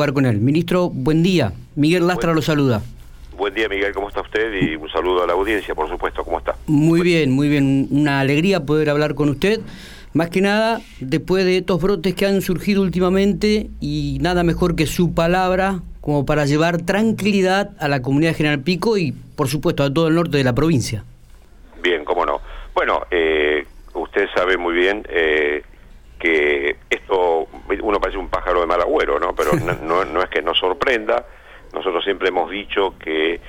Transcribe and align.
dialogar 0.00 0.12
con 0.14 0.26
él. 0.26 0.40
Ministro, 0.40 0.88
buen 0.88 1.22
día. 1.22 1.52
Miguel 1.76 2.06
Lastra 2.06 2.32
lo 2.32 2.42
saluda. 2.42 2.82
Buen 3.36 3.54
día, 3.54 3.68
Miguel, 3.68 3.92
¿cómo 3.92 4.08
está 4.08 4.20
usted? 4.20 4.52
Y 4.60 4.76
un 4.76 4.88
saludo 4.90 5.24
a 5.24 5.26
la 5.26 5.32
audiencia, 5.32 5.74
por 5.74 5.88
supuesto, 5.88 6.24
¿cómo 6.24 6.38
está? 6.38 6.56
Muy 6.66 7.00
bien, 7.00 7.30
muy 7.30 7.48
bien. 7.48 7.88
Una 7.90 8.20
alegría 8.20 8.64
poder 8.64 8.90
hablar 8.90 9.14
con 9.14 9.28
usted. 9.28 9.60
Más 10.12 10.28
que 10.30 10.40
nada, 10.40 10.80
después 11.00 11.44
de 11.44 11.58
estos 11.58 11.80
brotes 11.80 12.14
que 12.14 12.26
han 12.26 12.42
surgido 12.42 12.82
últimamente 12.82 13.68
y 13.80 14.18
nada 14.20 14.42
mejor 14.42 14.74
que 14.74 14.86
su 14.86 15.14
palabra 15.14 15.80
como 16.00 16.26
para 16.26 16.46
llevar 16.46 16.82
tranquilidad 16.82 17.70
a 17.78 17.88
la 17.88 18.02
comunidad 18.02 18.30
de 18.30 18.36
General 18.36 18.60
Pico 18.60 18.98
y, 18.98 19.12
por 19.12 19.48
supuesto, 19.48 19.84
a 19.84 19.92
todo 19.92 20.08
el 20.08 20.14
norte 20.14 20.38
de 20.38 20.44
la 20.44 20.54
provincia. 20.54 21.04
Bien, 21.82 22.04
cómo 22.04 22.26
no. 22.26 22.40
Bueno, 22.74 23.02
eh, 23.10 23.64
usted 23.94 24.26
sabe 24.34 24.56
muy 24.56 24.74
bien 24.74 25.06
eh, 25.08 25.62
que 26.18 26.76
esto, 26.90 27.46
uno 27.82 28.00
parece 28.00 28.18
un 28.18 28.28
pájaro 28.28 28.60
de 28.60 28.66
mal 28.66 28.80
agüero, 28.80 29.18
¿no? 29.18 29.34
Pero 29.34 29.52
no, 29.82 30.04
no 30.04 30.22
es 30.22 30.28
que 30.28 30.42
nos 30.42 30.58
sorprenda 30.58 31.24
nosotros 31.72 32.02
siempre 32.04 32.28
hemos 32.28 32.50
dicho 32.50 32.94
que 32.98 33.40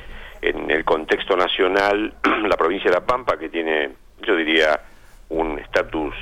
en 0.42 0.70
el 0.70 0.84
contexto 0.86 1.36
nacional, 1.36 2.14
la 2.48 2.58
provincia 2.58 2.90
de 2.90 2.98
La 2.98 3.06
Pampa, 3.06 3.38
que 3.38 3.50
tiene, 3.50 3.92
yo 4.22 4.36
diría, 4.36 4.80
un 5.30 5.60
estatus 5.60 6.14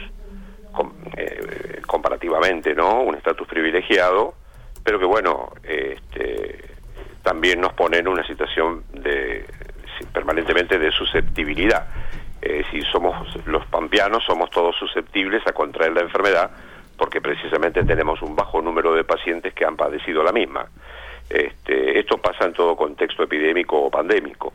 eh, 1.18 1.82
comparativamente, 1.86 2.74
¿no? 2.74 3.02
Un 3.02 3.16
estatus 3.16 3.48
privilegiado, 3.48 4.36
pero 4.84 5.00
que 5.00 5.06
bueno, 5.06 5.52
este, 5.64 6.64
también 7.24 7.60
nos 7.60 7.74
pone 7.74 7.98
en 7.98 8.08
una 8.08 8.26
situación 8.26 8.84
de 8.94 9.46
permanentemente 10.14 10.80
de 10.80 10.92
susceptibilidad. 10.92 11.88
si 12.72 12.82
somos 12.84 13.28
los 13.46 13.66
pampeanos, 13.66 14.24
somos 14.26 14.50
todos 14.50 14.76
susceptibles 14.78 15.46
a 15.46 15.52
contraer 15.52 15.92
la 15.92 16.02
enfermedad, 16.02 16.52
porque 17.00 17.22
precisamente 17.22 17.84
tenemos 17.86 18.22
un 18.22 18.36
bajo 18.36 18.62
número 18.62 18.94
de 18.94 19.06
pacientes 19.06 19.54
que 19.54 19.66
han 19.66 19.78
padecido 19.78 20.22
la 20.22 20.34
misma. 20.34 20.70
Este, 21.30 21.98
esto 21.98 22.18
pasa 22.18 22.46
en 22.46 22.54
todo 22.54 22.76
contexto 22.76 23.24
epidémico 23.24 23.82
o 23.82 23.90
pandémico. 23.90 24.54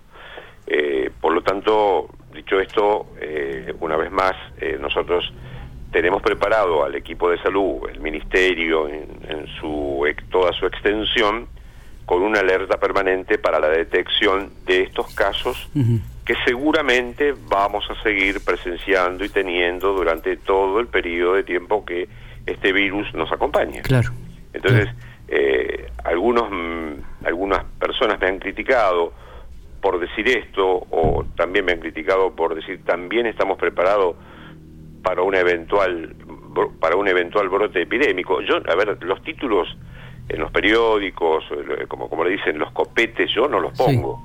Eh, 0.67 1.11
por 1.21 1.33
lo 1.33 1.43
tanto, 1.43 2.09
dicho 2.35 2.61
esto, 2.61 3.07
eh, 3.19 3.75
una 3.81 3.97
vez 3.97 4.13
más, 4.13 4.35
eh, 4.61 4.77
nosotros 4.79 5.33
tenemos 5.91 6.21
preparado 6.21 6.85
al 6.85 6.95
equipo 6.95 7.31
de 7.31 7.39
salud, 7.39 7.89
el 7.89 8.01
ministerio 8.01 8.89
en, 8.89 9.47
su, 9.59 10.05
toda 10.31 10.53
su 10.53 10.67
extensión, 10.67 11.49
con 12.05 12.23
una 12.23 12.41
alerta 12.41 12.79
permanente 12.79 13.39
para 13.39 13.59
la 13.59 13.71
detección 13.71 14.53
de 14.67 14.83
estos 14.83 15.15
casos 15.15 15.71
que 16.25 16.35
seguramente 16.45 17.35
vamos 17.49 17.85
a 17.91 18.03
seguir 18.03 18.43
presenciando 18.45 19.25
y 19.25 19.29
teniendo 19.29 19.93
durante 19.93 20.37
todo 20.37 20.81
el 20.81 20.87
periodo 20.87 21.35
de 21.35 21.45
tiempo 21.45 21.85
que 21.85 22.09
este 22.47 22.73
virus 22.73 23.13
nos 23.15 23.31
acompaña. 23.33 23.83
Claro. 23.83 24.11
Entonces, 24.53 24.89
eh, 25.29 25.91
algunos, 26.05 26.51
mm, 26.51 27.27
algunas 27.27 27.65
personas 27.79 28.21
me 28.21 28.29
han 28.29 28.39
criticado 28.39 29.13
por 29.81 29.99
decir 30.01 30.27
esto 30.29 30.87
o 30.91 31.27
también 31.37 31.65
me 31.65 31.73
han 31.73 31.81
criticado 31.81 32.35
por 32.35 32.55
decir 32.55 32.83
también 32.85 33.27
estamos 33.27 33.59
preparados 33.59 34.17
para 35.03 35.23
una 35.23 35.41
eventual 35.41 36.15
para 36.81 36.97
un 36.97 37.09
eventual 37.09 37.49
brote 37.49 37.83
epidémico. 37.83 38.41
Yo, 38.41 38.57
a 38.57 38.75
ver, 38.77 38.97
los 39.05 39.23
títulos 39.23 39.69
en 40.29 40.41
los 40.41 40.51
periódicos, 40.51 41.45
eh, 41.51 41.87
como, 41.89 42.09
como 42.09 42.25
le 42.25 42.31
dicen, 42.31 42.59
los 42.59 42.71
copetes, 42.73 43.31
yo 43.35 43.49
no 43.49 43.61
los 43.61 43.77
pongo. 43.77 44.23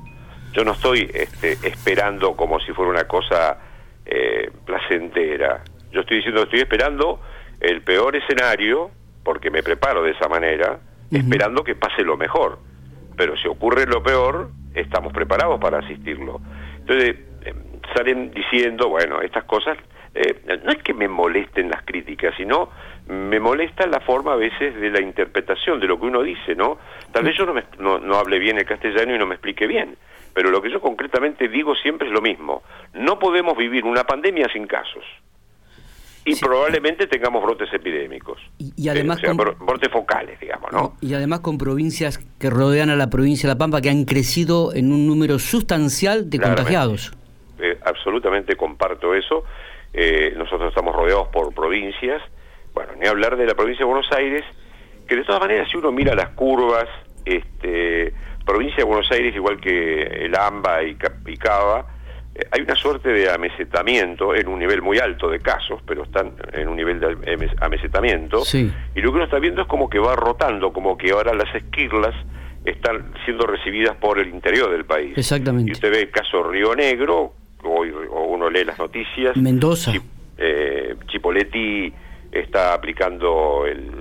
Yo 0.53 0.63
no 0.63 0.71
estoy 0.71 1.09
este, 1.13 1.53
esperando 1.67 2.35
como 2.35 2.59
si 2.59 2.71
fuera 2.71 2.91
una 2.91 3.03
cosa 3.05 3.57
eh, 4.05 4.49
placentera. 4.65 5.63
Yo 5.91 6.01
estoy 6.01 6.17
diciendo, 6.17 6.43
estoy 6.43 6.59
esperando 6.59 7.19
el 7.59 7.81
peor 7.81 8.15
escenario, 8.15 8.91
porque 9.23 9.51
me 9.51 9.63
preparo 9.63 10.03
de 10.03 10.11
esa 10.11 10.27
manera, 10.27 10.79
esperando 11.11 11.63
que 11.63 11.75
pase 11.75 12.03
lo 12.03 12.17
mejor. 12.17 12.59
Pero 13.17 13.35
si 13.37 13.47
ocurre 13.47 13.85
lo 13.85 14.01
peor, 14.01 14.51
estamos 14.73 15.11
preparados 15.13 15.59
para 15.59 15.79
asistirlo. 15.79 16.39
Entonces, 16.79 17.17
eh, 17.43 17.53
salen 17.93 18.31
diciendo, 18.31 18.89
bueno, 18.89 19.21
estas 19.21 19.43
cosas, 19.43 19.77
eh, 20.15 20.41
no 20.63 20.71
es 20.71 20.81
que 20.83 20.93
me 20.93 21.07
molesten 21.07 21.69
las 21.69 21.83
críticas, 21.83 22.33
sino 22.37 22.69
me 23.07 23.39
molesta 23.39 23.87
la 23.87 23.99
forma 23.99 24.33
a 24.33 24.37
veces 24.37 24.75
de 24.79 24.89
la 24.89 25.01
interpretación 25.01 25.79
de 25.79 25.87
lo 25.87 25.99
que 25.99 26.05
uno 26.05 26.23
dice, 26.23 26.55
¿no? 26.55 26.77
Tal 27.11 27.23
vez 27.23 27.35
yo 27.37 27.45
no, 27.45 27.53
me, 27.53 27.65
no, 27.77 27.99
no 27.99 28.15
hable 28.15 28.39
bien 28.39 28.57
el 28.57 28.65
castellano 28.65 29.15
y 29.15 29.19
no 29.19 29.25
me 29.25 29.35
explique 29.35 29.67
bien, 29.67 29.97
pero 30.33 30.49
lo 30.51 30.61
que 30.61 30.71
yo 30.71 30.79
concretamente 30.79 31.47
digo 31.47 31.75
siempre 31.75 32.07
es 32.07 32.13
lo 32.13 32.21
mismo. 32.21 32.63
No 32.93 33.19
podemos 33.19 33.57
vivir 33.57 33.85
una 33.85 34.03
pandemia 34.03 34.47
sin 34.53 34.67
casos 34.67 35.03
y 36.29 36.39
probablemente 36.39 37.07
tengamos 37.07 37.43
brotes 37.43 37.71
epidémicos. 37.73 38.39
Y, 38.57 38.89
además 38.89 39.19
brotes 39.59 39.91
focales, 39.91 40.39
digamos, 40.39 40.71
¿no? 40.71 40.95
Y 41.01 41.13
además 41.13 41.39
con 41.39 41.57
provincias 41.57 42.19
que 42.39 42.49
rodean 42.49 42.89
a 42.89 42.95
la 42.95 43.09
provincia 43.09 43.47
de 43.47 43.55
La 43.55 43.57
Pampa 43.57 43.81
que 43.81 43.89
han 43.89 44.05
crecido 44.05 44.73
en 44.73 44.91
un 44.91 45.07
número 45.07 45.39
sustancial 45.39 46.29
de 46.29 46.39
contagiados. 46.39 47.11
Eh, 47.59 47.77
absolutamente 47.83 48.55
comparto 48.55 49.13
eso. 49.15 49.43
Eh, 49.93 50.33
nosotros 50.37 50.69
estamos 50.69 50.95
rodeados 50.95 51.27
por 51.29 51.53
provincias, 51.53 52.21
bueno, 52.73 52.93
ni 52.99 53.07
hablar 53.07 53.35
de 53.35 53.45
la 53.45 53.55
provincia 53.55 53.85
de 53.85 53.91
Buenos 53.91 54.11
Aires, 54.11 54.43
que 55.07 55.15
de 55.15 55.23
todas 55.23 55.41
maneras 55.41 55.67
si 55.69 55.77
uno 55.77 55.91
mira 55.91 56.13
las 56.13 56.29
curvas, 56.29 56.87
este, 57.25 58.13
provincia 58.45 58.77
de 58.77 58.83
Buenos 58.83 59.11
Aires 59.11 59.35
igual 59.35 59.59
que 59.59 60.03
el 60.03 60.35
AMBA 60.35 60.83
y, 60.83 60.97
y 61.25 61.37
Cava, 61.37 61.79
eh, 61.79 61.89
hay 62.51 62.61
una 62.61 62.75
suerte 62.75 63.09
de 63.09 63.29
amesetamiento 63.29 64.35
en 64.35 64.47
un 64.47 64.59
nivel 64.59 64.81
muy 64.81 64.99
alto 64.99 65.29
de 65.29 65.39
casos, 65.39 65.81
pero 65.85 66.03
están 66.03 66.33
en 66.53 66.67
un 66.67 66.75
nivel 66.75 66.99
de 66.99 67.49
amesetamiento. 67.61 68.43
Y 68.53 69.01
lo 69.01 69.11
que 69.11 69.15
uno 69.15 69.23
está 69.23 69.39
viendo 69.39 69.61
es 69.61 69.67
como 69.67 69.89
que 69.89 69.99
va 69.99 70.15
rotando, 70.15 70.71
como 70.71 70.97
que 70.97 71.11
ahora 71.11 71.33
las 71.33 71.53
esquirlas 71.53 72.15
están 72.65 73.13
siendo 73.25 73.47
recibidas 73.47 73.95
por 73.97 74.19
el 74.19 74.29
interior 74.29 74.71
del 74.71 74.85
país. 74.85 75.17
Exactamente. 75.17 75.69
Y 75.69 75.73
usted 75.73 75.91
ve 75.91 76.01
el 76.01 76.11
caso 76.11 76.43
Río 76.43 76.75
Negro, 76.75 77.33
o, 77.63 77.83
uno 78.23 78.49
lee 78.49 78.63
las 78.63 78.79
noticias. 78.79 79.35
Mendoza. 79.37 79.91
eh, 80.37 80.95
Chipoletti 81.07 81.91
está 82.31 82.73
aplicando 82.73 83.65
el 83.65 83.91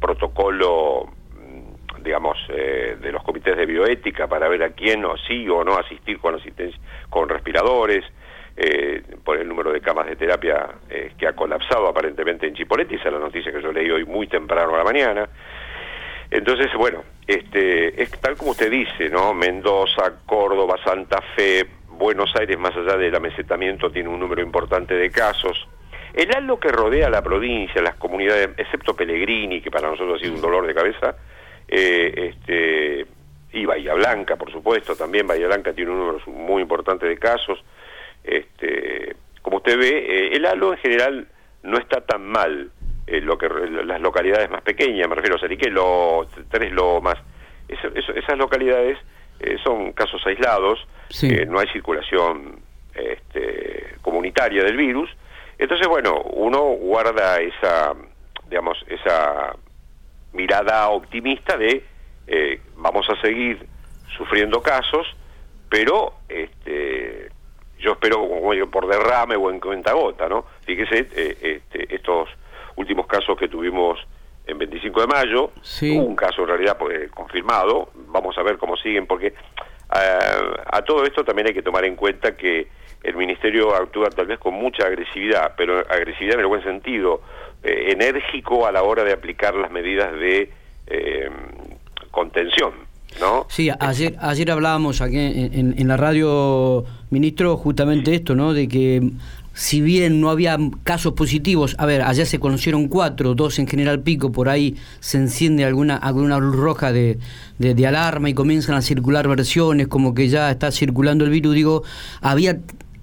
protocolo 0.00 1.15
digamos, 2.06 2.38
eh, 2.48 2.96
de 3.00 3.12
los 3.12 3.22
comités 3.24 3.56
de 3.56 3.66
bioética 3.66 4.28
para 4.28 4.48
ver 4.48 4.62
a 4.62 4.70
quién 4.70 5.04
o 5.04 5.16
sí 5.16 5.48
o 5.48 5.64
no 5.64 5.76
asistir 5.76 6.18
con 6.18 6.36
asistencia, 6.36 6.80
con 7.10 7.28
respiradores, 7.28 8.04
eh, 8.56 9.02
por 9.22 9.36
el 9.36 9.46
número 9.46 9.70
de 9.70 9.82
camas 9.82 10.06
de 10.06 10.16
terapia 10.16 10.68
eh, 10.88 11.12
que 11.18 11.26
ha 11.26 11.34
colapsado 11.34 11.88
aparentemente 11.88 12.46
en 12.46 12.54
Chipoletti, 12.54 12.94
esa 12.94 13.08
es 13.08 13.14
la 13.14 13.20
noticia 13.20 13.52
que 13.52 13.60
yo 13.60 13.70
leí 13.70 13.90
hoy 13.90 14.06
muy 14.06 14.28
temprano 14.28 14.74
a 14.74 14.78
la 14.78 14.84
mañana. 14.84 15.28
Entonces, 16.30 16.72
bueno, 16.74 17.02
este, 17.26 18.00
es 18.00 18.10
tal 18.20 18.36
como 18.36 18.52
usted 18.52 18.70
dice, 18.70 19.10
¿no? 19.10 19.34
Mendoza, 19.34 20.20
Córdoba, 20.24 20.76
Santa 20.82 21.20
Fe, 21.34 21.66
Buenos 21.88 22.34
Aires, 22.36 22.58
más 22.58 22.74
allá 22.76 22.96
del 22.96 23.14
amesetamiento, 23.14 23.90
tiene 23.90 24.08
un 24.08 24.20
número 24.20 24.42
importante 24.42 24.94
de 24.94 25.10
casos. 25.10 25.68
El 26.14 26.34
halo 26.34 26.58
que 26.58 26.68
rodea 26.68 27.10
la 27.10 27.20
provincia, 27.20 27.82
las 27.82 27.96
comunidades, 27.96 28.50
excepto 28.56 28.96
Pellegrini, 28.96 29.60
que 29.60 29.70
para 29.70 29.90
nosotros 29.90 30.16
ha 30.16 30.24
sido 30.24 30.34
un 30.34 30.40
dolor 30.40 30.66
de 30.66 30.74
cabeza, 30.74 31.14
eh, 31.68 32.32
este, 32.32 33.06
y 33.52 33.64
Bahía 33.64 33.94
Blanca, 33.94 34.36
por 34.36 34.50
supuesto, 34.52 34.94
también 34.96 35.26
Bahía 35.26 35.46
Blanca 35.46 35.72
tiene 35.72 35.90
un 35.90 35.98
número 35.98 36.20
muy 36.26 36.62
importante 36.62 37.06
de 37.06 37.18
casos. 37.18 37.62
Este, 38.22 39.16
como 39.42 39.58
usted 39.58 39.78
ve, 39.78 39.88
eh, 39.88 40.36
el 40.36 40.46
halo 40.46 40.72
en 40.72 40.78
general 40.78 41.28
no 41.62 41.78
está 41.78 42.00
tan 42.02 42.26
mal, 42.26 42.70
eh, 43.06 43.20
lo 43.20 43.38
que 43.38 43.48
las 43.48 44.00
localidades 44.00 44.50
más 44.50 44.62
pequeñas, 44.62 45.08
me 45.08 45.14
refiero 45.14 45.36
a 45.36 45.40
Seriquelo, 45.40 46.26
Tres 46.50 46.72
Lomas, 46.72 47.16
esas 47.68 48.38
localidades 48.38 48.98
son 49.62 49.92
casos 49.92 50.24
aislados, 50.24 50.86
no 51.48 51.58
hay 51.58 51.66
circulación 51.68 52.60
este, 52.94 53.96
comunitaria 54.00 54.62
del 54.62 54.76
virus, 54.76 55.10
entonces 55.58 55.88
bueno, 55.88 56.22
uno 56.22 56.60
guarda 56.62 57.38
esa, 57.40 57.94
digamos, 58.48 58.78
esa 58.88 59.56
mirada 60.36 60.88
optimista 60.90 61.56
de 61.56 61.84
eh, 62.26 62.60
vamos 62.76 63.08
a 63.08 63.20
seguir 63.20 63.66
sufriendo 64.16 64.62
casos, 64.62 65.06
pero 65.68 66.14
este, 66.28 67.30
yo 67.78 67.92
espero 67.92 68.28
como 68.28 68.70
por 68.70 68.86
derrame 68.86 69.36
o 69.36 69.50
en 69.50 69.60
cuenta 69.60 69.92
gota, 69.92 70.28
¿no? 70.28 70.44
Fíjese 70.62 71.08
eh, 71.14 71.38
este, 71.42 71.94
estos 71.94 72.28
últimos 72.76 73.06
casos 73.06 73.36
que 73.38 73.48
tuvimos 73.48 73.98
en 74.46 74.58
25 74.58 75.00
de 75.00 75.06
mayo, 75.06 75.50
un 75.82 76.14
caso 76.14 76.42
en 76.42 76.48
realidad 76.48 76.76
pues, 76.78 77.10
confirmado, 77.10 77.88
vamos 77.94 78.38
a 78.38 78.42
ver 78.42 78.58
cómo 78.58 78.76
siguen, 78.76 79.06
porque 79.06 79.34
a 79.88 80.82
todo 80.82 81.04
esto 81.04 81.24
también 81.24 81.48
hay 81.48 81.54
que 81.54 81.62
tomar 81.62 81.84
en 81.84 81.96
cuenta 81.96 82.36
que 82.36 82.68
el 83.06 83.14
Ministerio 83.14 83.74
actúa 83.74 84.10
tal 84.10 84.26
vez 84.26 84.38
con 84.38 84.54
mucha 84.54 84.84
agresividad, 84.84 85.54
pero 85.56 85.78
agresividad 85.78 86.34
en 86.34 86.40
el 86.40 86.46
buen 86.46 86.64
sentido, 86.64 87.22
eh, 87.62 87.92
enérgico 87.92 88.66
a 88.66 88.72
la 88.72 88.82
hora 88.82 89.04
de 89.04 89.12
aplicar 89.12 89.54
las 89.54 89.70
medidas 89.70 90.12
de 90.12 90.50
eh, 90.88 91.30
contención. 92.10 92.72
¿No? 93.20 93.46
Sí, 93.48 93.70
ayer, 93.80 94.14
ayer 94.20 94.50
hablábamos 94.50 95.00
aquí 95.00 95.16
en, 95.18 95.88
la 95.88 95.96
radio, 95.96 96.84
ministro, 97.10 97.56
justamente 97.56 98.14
esto, 98.14 98.34
¿no? 98.34 98.52
De 98.52 98.68
que 98.68 99.00
si 99.56 99.80
bien 99.80 100.20
no 100.20 100.28
había 100.28 100.58
casos 100.84 101.14
positivos, 101.14 101.76
a 101.78 101.86
ver, 101.86 102.02
allá 102.02 102.26
se 102.26 102.38
conocieron 102.38 102.88
cuatro, 102.88 103.34
dos 103.34 103.58
en 103.58 103.66
General 103.66 104.02
Pico, 104.02 104.30
por 104.30 104.50
ahí 104.50 104.76
se 105.00 105.16
enciende 105.16 105.64
alguna, 105.64 105.96
alguna 105.96 106.36
luz 106.38 106.54
roja 106.54 106.92
de, 106.92 107.18
de, 107.58 107.86
alarma 107.86 108.28
y 108.28 108.34
comienzan 108.34 108.74
a 108.74 108.82
circular 108.82 109.26
versiones 109.26 109.88
como 109.88 110.14
que 110.14 110.28
ya 110.28 110.50
está 110.50 110.70
circulando 110.70 111.24
el 111.24 111.30
virus, 111.30 111.54
digo, 111.54 111.82
había 112.20 112.58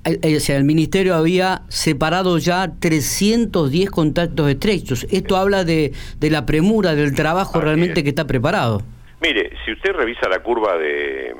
eh, 0.05 0.19
eh, 0.21 0.37
o 0.37 0.39
sea, 0.39 0.57
el 0.57 0.63
ministerio 0.63 1.15
había 1.15 1.63
separado 1.69 2.37
ya 2.37 2.71
310 2.79 3.89
contactos 3.89 4.47
estrechos. 4.47 5.07
Esto 5.09 5.37
habla 5.37 5.63
de, 5.63 5.91
de 6.19 6.29
la 6.29 6.45
premura, 6.45 6.93
del 6.93 7.15
trabajo 7.15 7.61
realmente 7.61 8.03
que 8.03 8.09
está 8.09 8.27
preparado. 8.27 8.83
Mire, 9.21 9.53
si 9.65 9.71
usted 9.71 9.93
revisa 9.93 10.29
la 10.29 10.43
curva 10.43 10.77
de 10.77 11.33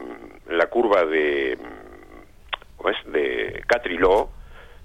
la 0.49 0.65
curva 0.67 1.05
de 1.05 1.55
¿cómo 2.77 2.89
es? 2.89 3.13
de 3.13 3.61
Catriló, 3.67 4.29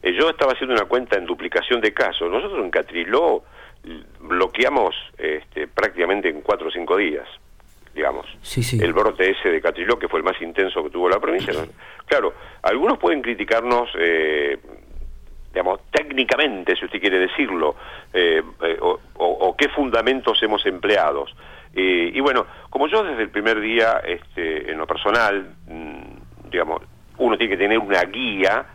eh, 0.02 0.12
yo 0.12 0.30
estaba 0.30 0.52
haciendo 0.52 0.74
una 0.74 0.84
cuenta 0.84 1.16
en 1.16 1.26
duplicación 1.26 1.80
de 1.80 1.92
casos. 1.92 2.30
Nosotros 2.30 2.62
en 2.62 2.70
Catriló 2.70 3.42
bloqueamos 4.20 4.94
este, 5.16 5.68
prácticamente 5.68 6.28
en 6.28 6.40
cuatro 6.42 6.68
o 6.68 6.70
cinco 6.70 6.96
días, 6.96 7.26
digamos. 7.94 8.26
El 8.84 8.92
brote 8.92 9.30
ese 9.30 9.48
de 9.50 9.60
Catriló, 9.60 9.98
que 9.98 10.08
fue 10.08 10.20
el 10.20 10.24
más 10.24 10.40
intenso 10.40 10.82
que 10.84 10.90
tuvo 10.90 11.08
la 11.08 11.18
provincia. 11.18 11.54
Claro, 12.06 12.34
algunos 12.62 12.98
pueden 12.98 13.22
criticarnos, 13.22 13.90
eh, 13.98 14.58
digamos, 15.52 15.80
técnicamente, 15.90 16.76
si 16.76 16.84
usted 16.84 17.00
quiere 17.00 17.18
decirlo, 17.18 17.76
eh, 18.12 18.42
o, 19.14 19.56
qué 19.56 19.68
fundamentos 19.70 20.42
hemos 20.42 20.64
empleado. 20.66 21.26
y 21.74 22.18
bueno, 22.20 22.46
como 22.70 22.88
yo 22.88 23.02
desde 23.02 23.22
el 23.22 23.30
primer 23.30 23.60
día, 23.60 24.00
este, 24.04 24.70
en 24.70 24.78
lo 24.78 24.86
personal, 24.86 25.54
mm, 25.66 26.50
digamos, 26.50 26.82
uno 27.18 27.36
tiene 27.36 27.52
que 27.52 27.62
tener 27.62 27.78
una 27.78 28.02
guía 28.04 28.66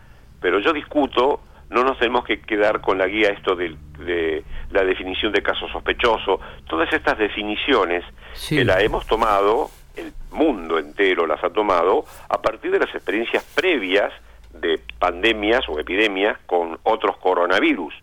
pero 0.44 0.60
yo 0.60 0.74
discuto, 0.74 1.40
no 1.69 1.86
nos 1.86 1.98
tenemos 1.98 2.25
que 2.25 2.42
quedar 2.42 2.81
con 2.81 2.98
la 2.98 3.07
guía 3.07 3.30
esto 3.30 3.56
de, 3.56 4.44
la 4.72 4.84
definición 4.84 5.31
de 5.31 5.42
caso 5.42 5.69
sospechoso, 5.69 6.42
todas 6.68 6.92
estas 6.92 7.18
definiciones 7.18 8.04
que 8.50 8.66
la 8.66 8.81
hemos 8.81 9.07
tomado, 9.07 9.69
el 9.95 10.12
mundo 10.31 10.78
entero 10.78 11.25
las 11.25 11.42
ha 11.45 11.50
tomado, 11.50 12.04
a 12.28 12.42
partir 12.42 12.72
de 12.72 12.80
las 12.80 12.94
experiencias 12.94 13.42
previas 13.56 14.12
de 14.51 14.81
pandemias 15.00 15.62
o 15.69 15.80
epidemias 15.80 16.38
con 16.45 16.78
otros 16.84 17.16
coronavirus. 17.19 17.94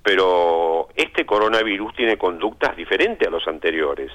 Pero 0.00 0.90
este 0.94 1.26
coronavirus 1.26 1.92
tiene 1.96 2.16
conductas 2.16 2.76
diferentes 2.76 3.26
a 3.26 3.32
los 3.32 3.48
anteriores. 3.48 4.12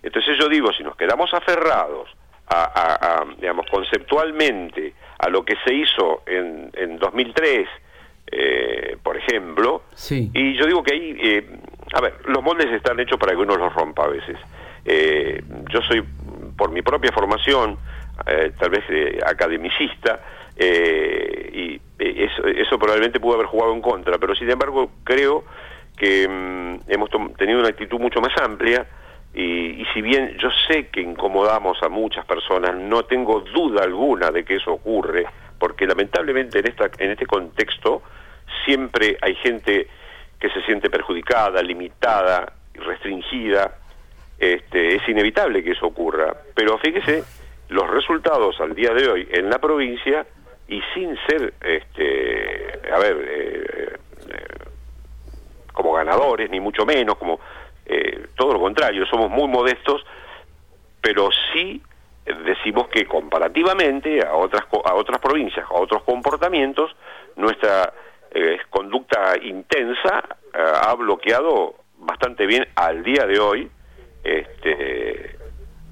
Entonces 0.00 0.38
yo 0.38 0.48
digo, 0.48 0.72
si 0.72 0.84
nos 0.84 0.94
quedamos 0.94 1.34
aferrados 1.34 2.08
a, 2.50 3.24
digamos, 3.38 3.66
conceptualmente 3.70 4.94
a 5.18 5.28
lo 5.28 5.44
que 5.44 5.54
se 5.64 5.72
hizo 5.72 6.22
en, 6.26 6.70
en 6.74 6.98
2003, 6.98 7.68
eh, 8.32 8.96
por 9.02 9.16
ejemplo, 9.16 9.82
y 10.10 10.56
yo 10.56 10.66
digo 10.66 10.82
que 10.82 10.94
ahí, 10.94 11.16
eh, 11.20 11.46
a 11.92 12.00
ver, 12.00 12.14
los 12.26 12.42
moldes 12.42 12.70
están 12.72 12.98
hechos 13.00 13.18
para 13.18 13.32
que 13.32 13.38
uno 13.38 13.56
los 13.56 13.72
rompa 13.74 14.04
a 14.04 14.08
veces. 14.08 14.36
Eh, 14.84 15.42
yo 15.72 15.80
soy, 15.82 16.02
por 16.56 16.70
mi 16.70 16.82
propia 16.82 17.12
formación, 17.12 17.78
tal 18.58 18.70
vez 18.70 18.84
academicista, 19.26 20.20
y 20.58 21.80
eso, 21.98 22.46
eso 22.46 22.78
probablemente 22.78 23.18
pudo 23.18 23.34
haber 23.34 23.46
jugado 23.46 23.72
en 23.72 23.80
contra, 23.80 24.18
pero 24.18 24.34
sin 24.34 24.50
embargo 24.50 24.90
creo 25.04 25.44
que 25.96 26.28
mm, 26.28 26.90
hemos 26.90 27.10
tenido 27.36 27.60
una 27.60 27.68
actitud 27.68 27.98
mucho 27.98 28.20
más 28.20 28.32
amplia, 28.42 28.86
y, 29.32 29.84
si 29.94 30.02
bien 30.02 30.36
yo 30.38 30.48
sé 30.66 30.88
que 30.88 31.00
incomodamos 31.00 31.80
a 31.82 31.88
muchas 31.88 32.24
personas, 32.26 32.74
no 32.74 33.04
tengo 33.04 33.40
duda 33.40 33.84
alguna 33.84 34.30
de 34.30 34.44
que 34.44 34.56
eso 34.56 34.72
ocurre, 34.72 35.26
porque 35.58 35.86
lamentablemente 35.86 36.58
en, 36.58 36.66
esta, 36.66 36.90
en 36.98 37.12
este 37.12 37.26
contexto 37.26 38.02
siempre 38.64 39.16
hay 39.20 39.34
gente 39.36 39.86
que 40.38 40.50
se 40.50 40.62
siente 40.62 40.90
perjudicada, 40.90 41.62
limitada, 41.62 42.52
restringida. 42.74 43.76
Este, 44.38 44.96
es 44.96 45.08
inevitable 45.08 45.62
que 45.62 45.72
eso 45.72 45.86
ocurra, 45.86 46.34
pero 46.54 46.78
fíjese 46.78 47.22
los 47.68 47.88
resultados 47.88 48.58
al 48.60 48.74
día 48.74 48.92
de 48.94 49.08
hoy 49.08 49.28
en 49.30 49.50
la 49.50 49.58
provincia 49.58 50.26
y 50.66 50.80
sin 50.94 51.16
ser, 51.28 51.54
este, 51.60 52.80
a 52.90 52.98
ver, 52.98 53.16
eh, 53.28 53.96
eh, 54.30 54.44
como 55.72 55.92
ganadores, 55.92 56.50
ni 56.50 56.58
mucho 56.58 56.86
menos, 56.86 57.16
como 57.16 57.38
todo 58.40 58.54
lo 58.54 58.60
contrario, 58.60 59.04
somos 59.04 59.30
muy 59.30 59.46
modestos, 59.48 60.02
pero 61.02 61.28
sí 61.52 61.82
decimos 62.46 62.88
que 62.88 63.04
comparativamente 63.04 64.26
a 64.26 64.32
otras 64.32 64.64
a 64.86 64.94
otras 64.94 65.20
provincias, 65.20 65.66
a 65.70 65.74
otros 65.74 66.02
comportamientos, 66.04 66.90
nuestra 67.36 67.92
eh, 68.30 68.56
conducta 68.70 69.34
intensa 69.42 70.24
eh, 70.54 70.58
ha 70.58 70.94
bloqueado 70.94 71.74
bastante 71.98 72.46
bien 72.46 72.66
al 72.76 73.02
día 73.02 73.26
de 73.26 73.38
hoy 73.38 73.70
este, 74.24 75.36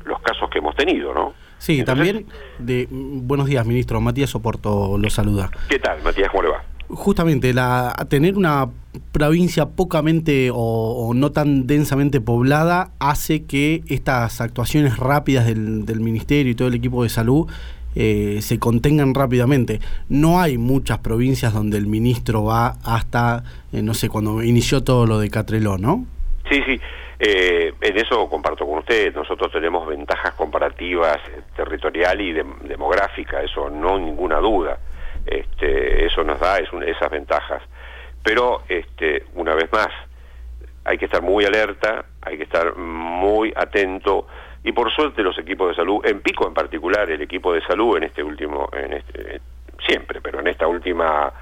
los 0.07 0.19
casos 0.23 0.49
que 0.49 0.61
hemos 0.61 0.75
tenido, 0.75 1.13
¿no? 1.13 1.35
Sí, 1.59 1.85
también 1.85 2.29
de 2.59 2.87
buenos 2.91 3.47
días, 3.47 3.67
ministro. 3.67 4.01
Matías 4.01 4.35
Oporto 4.35 4.97
lo 4.97 5.11
saluda. 5.11 5.51
¿Qué 5.69 5.79
tal, 5.79 6.01
Matías? 6.03 6.31
¿Cómo 6.31 6.45
le 6.45 6.49
va? 6.49 6.65
Justamente, 6.89 7.53
la, 7.53 7.95
tener 8.09 8.37
una 8.39 8.71
provincia 9.13 9.67
pocamente 9.67 10.51
o, 10.53 11.13
no 11.15 11.33
tan 11.33 11.67
densamente 11.67 12.21
poblada 12.21 12.93
hace 12.99 13.45
que 13.45 13.83
estas 13.89 14.41
actuaciones 14.41 14.97
rápidas 14.97 15.47
del, 15.47 16.01
Ministerio 16.01 16.53
y 16.53 16.55
todo 16.55 16.69
el 16.69 16.75
equipo 16.75 17.03
de 17.03 17.11
salud 17.11 17.47
eh, 17.95 18.39
se 18.41 18.59
contengan 18.59 19.15
rápidamente. 19.15 19.81
No 20.09 20.41
hay 20.41 20.57
muchas 20.57 20.99
provincias 20.99 21.53
donde 21.53 21.77
el 21.77 21.87
ministro 21.87 22.45
va 22.45 22.77
hasta, 22.83 23.43
eh, 23.73 23.83
no 23.83 23.93
sé, 23.93 24.09
cuando 24.09 24.43
inició 24.43 24.83
todo 24.83 25.07
lo 25.07 25.19
de 25.19 25.29
Catreló, 25.29 25.77
¿no? 25.77 26.07
Sí, 26.51 26.63
sí. 26.67 26.81
Eh, 27.21 27.75
en 27.83 27.99
eso 27.99 28.31
comparto 28.31 28.65
con 28.65 28.79
usted, 28.79 29.15
nosotros 29.15 29.53
tenemos 29.53 29.87
ventajas 29.87 30.33
comparativas 30.35 31.19
territorial 31.55 32.21
y 32.21 32.33
demográfica, 32.33 33.43
eso 33.43 33.69
no 33.69 33.99
ninguna 33.99 34.39
duda 34.39 34.79
este, 35.31 36.07
eso 36.07 36.25
nos 36.25 36.41
da 36.41 36.59
es 36.59 36.69
esas 36.87 37.11
ventajas. 37.11 37.63
Pero, 38.23 38.63
este, 38.69 39.25
una 39.35 39.55
vez 39.55 39.71
más, 39.73 39.89
hay 40.85 40.99
que 40.99 41.05
estar 41.05 41.23
muy 41.23 41.45
alerta, 41.45 42.05
hay 42.23 42.37
que 42.37 42.45
estar 42.45 42.77
muy 42.77 43.53
atento 43.55 44.27
y 44.65 44.73
por 44.73 44.93
suerte 44.93 45.23
los 45.23 45.39
equipos 45.39 45.69
de 45.69 45.75
salud, 45.77 46.05
en 46.05 46.21
Pico 46.21 46.47
en 46.47 46.55
particular, 46.55 47.11
el 47.11 47.23
equipo 47.23 47.53
de 47.53 47.63
salud 47.63 47.97
en 47.97 48.05
este 48.05 48.23
último, 48.23 48.69
en 48.73 48.93
este, 48.93 49.41
siempre, 49.87 50.21
pero 50.21 50.41
en 50.41 50.49
esta 50.49 50.67
última, 50.67 51.33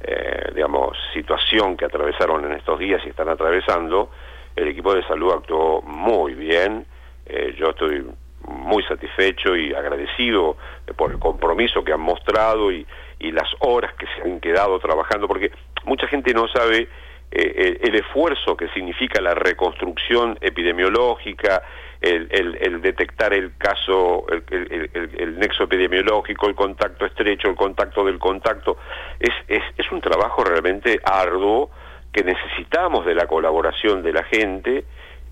eh, 0.00 0.52
digamos, 0.54 0.96
situación 1.12 1.76
que 1.76 1.86
atravesaron 1.86 2.44
en 2.44 2.52
estos 2.52 2.78
días 2.78 3.02
y 3.04 3.10
están 3.10 3.28
atravesando, 3.28 4.10
el 4.54 4.68
equipo 4.68 4.94
de 4.94 5.02
salud 5.04 5.32
actuó 5.32 5.82
muy 5.82 6.34
bien. 6.34 6.86
Eh, 7.26 7.54
yo 7.58 7.70
estoy 7.70 8.04
muy 8.50 8.82
satisfecho 8.84 9.56
y 9.56 9.72
agradecido 9.74 10.56
por 10.96 11.12
el 11.12 11.18
compromiso 11.18 11.82
que 11.84 11.92
han 11.92 12.00
mostrado 12.00 12.70
y, 12.72 12.86
y 13.18 13.32
las 13.32 13.48
horas 13.60 13.94
que 13.94 14.06
se 14.06 14.22
han 14.22 14.40
quedado 14.40 14.78
trabajando, 14.78 15.28
porque 15.28 15.52
mucha 15.84 16.06
gente 16.08 16.34
no 16.34 16.48
sabe 16.48 16.88
eh, 17.32 17.78
el, 17.82 17.94
esfuerzo 17.94 18.56
que 18.56 18.68
significa 18.70 19.20
la 19.20 19.34
reconstrucción 19.34 20.36
epidemiológica, 20.40 21.62
el, 22.00 22.80
detectar 22.80 23.32
el 23.34 23.56
caso, 23.56 24.26
el, 24.50 25.38
nexo 25.38 25.64
epidemiológico, 25.64 26.48
el 26.48 26.56
contacto 26.56 27.06
estrecho, 27.06 27.48
el 27.48 27.54
contacto 27.54 28.04
del 28.04 28.18
contacto. 28.18 28.78
Es, 29.20 29.34
es, 29.46 29.62
es 29.76 29.92
un 29.92 30.00
trabajo 30.00 30.42
realmente 30.42 30.98
arduo 31.04 31.70
que 32.12 32.24
necesitamos 32.24 33.06
de 33.06 33.14
la 33.14 33.26
colaboración 33.26 34.02
de 34.02 34.12
la 34.12 34.24
gente 34.24 34.84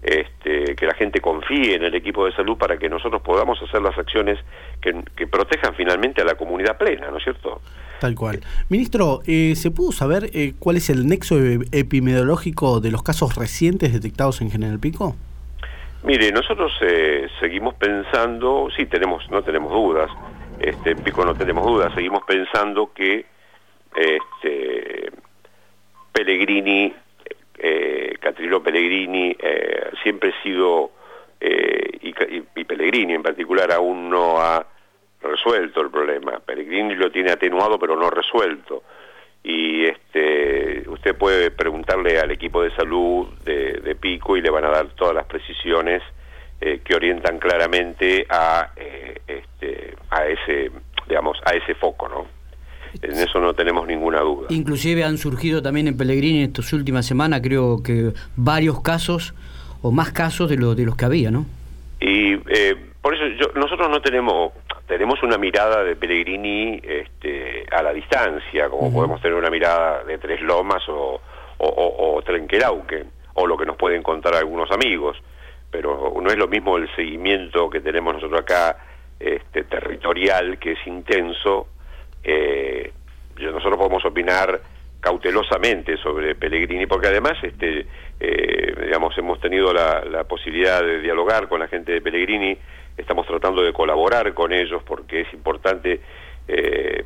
este, 0.03 0.77
que 0.77 0.87
la 0.87 0.95
gente 0.95 1.21
confíe 1.21 1.75
en 1.75 1.83
el 1.83 1.95
equipo 1.95 2.25
de 2.25 2.33
salud 2.33 2.57
para 2.57 2.79
que 2.79 2.89
nosotros 2.89 3.21
podamos 3.23 3.61
hacer 3.63 3.83
las 3.83 3.99
acciones 3.99 4.39
que, 4.81 4.95
protejan 5.27 5.75
finalmente 5.75 6.23
a 6.23 6.25
la 6.25 6.37
comunidad 6.37 6.79
plena, 6.79 7.11
¿no 7.11 7.19
es 7.19 7.25
cierto? 7.25 7.61
Tal 8.01 8.15
cual. 8.15 8.41
Ministro, 8.69 9.21
eh, 9.27 9.55
¿se 9.57 9.71
pudo 9.71 9.93
saber 9.93 10.31
eh, 10.33 10.55
cuál 10.59 10.77
es 10.77 10.89
el 10.89 11.07
nexo 11.07 11.39
e-, 11.39 11.61
epidemiológico 11.73 12.81
de 12.81 12.91
los 12.93 13.03
casos 13.03 13.35
recientes 13.35 13.93
detectados 13.93 14.41
en 14.41 14.51
General 14.51 14.79
Pico? 14.79 15.17
Mire, 16.05 16.31
nosotros 16.31 16.73
eh, 16.81 17.27
seguimos 17.41 17.75
pensando, 17.75 18.69
sí 18.77 18.87
tenemos, 18.87 19.29
no 19.31 19.43
tenemos 19.43 19.73
dudas, 19.73 20.09
este, 20.61 20.93
en 20.93 20.99
Pico 20.99 21.25
no 21.25 21.35
tenemos 21.35 21.67
dudas, 21.67 21.93
seguimos 21.95 22.23
pensando 22.25 22.93
que 22.95 23.27
este, 23.97 25.11
Pellegrini 26.13 26.95
eh, 28.19 28.21
Catrillo 28.21 28.63
Pellegrini 28.63 29.37
eh, 29.39 29.91
siempre 30.03 30.31
ha 30.31 30.43
sido, 30.43 30.91
eh, 31.41 31.99
y, 32.03 32.65
Pellegrini 32.65 33.15
en 33.15 33.23
particular 33.23 33.73
aún 33.73 34.11
no 34.11 34.41
ha 34.41 34.67
resuelto 35.23 35.81
el 35.81 35.91
problema. 35.91 36.41
Pellegrini 36.41 36.95
lo 36.95 37.11
tiene 37.11 37.31
atenuado 37.31 37.79
pero 37.79 37.97
no 37.97 38.11
resuelto. 38.11 38.83
Y 39.43 39.87
este, 39.87 40.85
usted 40.89 41.17
puede 41.17 41.51
preguntarle 41.51 42.19
al 42.19 42.31
equipo 42.31 42.63
de 42.63 42.75
salud 42.75 43.29
de, 43.45 43.97
Pico 43.99 44.37
y 44.37 44.43
le 44.43 44.51
van 44.51 44.65
a 44.65 44.71
dar 44.71 44.87
todas 44.95 45.15
las 45.15 45.27
precisiones 45.27 46.03
eh, 46.61 46.81
que 46.85 46.95
orientan 46.95 47.39
claramente 47.39 48.27
a, 48.29 48.73
este, 49.27 49.97
a 50.11 50.27
ese, 50.27 50.71
digamos, 51.09 51.39
a 51.45 51.55
ese 51.55 51.75
foco, 51.75 52.09
¿no? 52.09 52.38
En 53.03 53.13
eso 53.13 53.39
no 53.41 53.55
tenemos 53.55 53.87
ninguna 53.87 54.21
duda. 54.21 54.49
Inclusive 54.51 55.05
han 55.05 55.19
surgido 55.19 55.63
también 55.63 55.89
en 55.89 55.97
Pellegrini 55.97 56.39
en 56.39 56.45
estas 56.47 56.73
últimas 56.73 57.07
semanas, 57.07 57.41
creo 57.43 57.83
que 57.83 58.13
varios 58.37 58.83
casos 58.83 59.35
o 59.83 59.93
más 59.93 60.13
casos 60.13 60.51
de, 60.51 60.57
lo, 60.57 60.75
de 60.75 60.85
los 60.85 60.97
que 60.97 61.05
había, 61.05 61.31
¿no? 61.31 61.47
Y 62.01 62.35
eh, 62.49 62.77
por 63.01 63.15
eso 63.15 63.25
yo, 63.39 63.53
nosotros 63.55 63.89
no 63.91 64.01
tenemos 64.01 64.53
tenemos 64.89 65.23
una 65.23 65.37
mirada 65.37 65.85
de 65.85 65.97
Pellegrini 65.97 66.81
este, 66.83 67.67
a 67.71 67.83
la 67.83 67.93
distancia, 67.93 68.71
como 68.71 68.91
podemos 68.91 69.21
tener 69.21 69.37
una 69.37 69.51
mirada 69.51 70.03
de 70.03 70.17
Tres 70.17 70.41
Lomas 70.41 70.83
o, 70.89 71.21
o, 71.59 72.15
o, 72.17 72.23
Trenquerauque, 72.23 73.05
o 73.35 73.47
lo 73.47 73.59
que 73.59 73.67
nos 73.67 73.77
pueden 73.77 74.03
contar 74.03 74.35
algunos 74.35 74.71
amigos, 74.71 75.19
pero 75.71 76.15
no 76.21 76.31
es 76.31 76.39
lo 76.39 76.49
mismo 76.49 76.79
el 76.79 76.89
seguimiento 76.97 77.69
que 77.69 77.81
tenemos 77.81 78.15
nosotros 78.15 78.41
acá 78.41 78.79
este, 79.21 79.65
territorial, 79.65 80.59
que 80.59 80.73
es 80.73 80.87
intenso. 80.87 81.69
Eh, 82.23 82.93
nosotros 83.41 83.77
podemos 83.77 84.05
opinar 84.05 84.61
cautelosamente 85.01 85.97
sobre 85.99 86.35
Pellegrini, 86.35 86.87
porque 86.87 87.07
además, 87.07 87.35
este, 87.43 87.87
eh, 88.19 88.75
digamos, 88.83 89.17
hemos 89.17 89.41
tenido 89.41 89.73
la, 89.73 90.05
la 90.05 90.25
posibilidad 90.25 90.83
de 90.83 91.01
dialogar 91.01 91.49
con 91.49 91.61
la 91.61 91.69
gente 91.69 91.93
de 91.93 92.01
Pellegrini 92.01 92.59
estamos 92.99 93.27
tratando 93.27 93.63
de 93.63 93.73
colaborar 93.73 94.35
con 94.35 94.53
ellos 94.53 94.83
porque 94.85 95.23
es 95.23 95.33
importante 95.33 96.01
eh, 96.49 97.05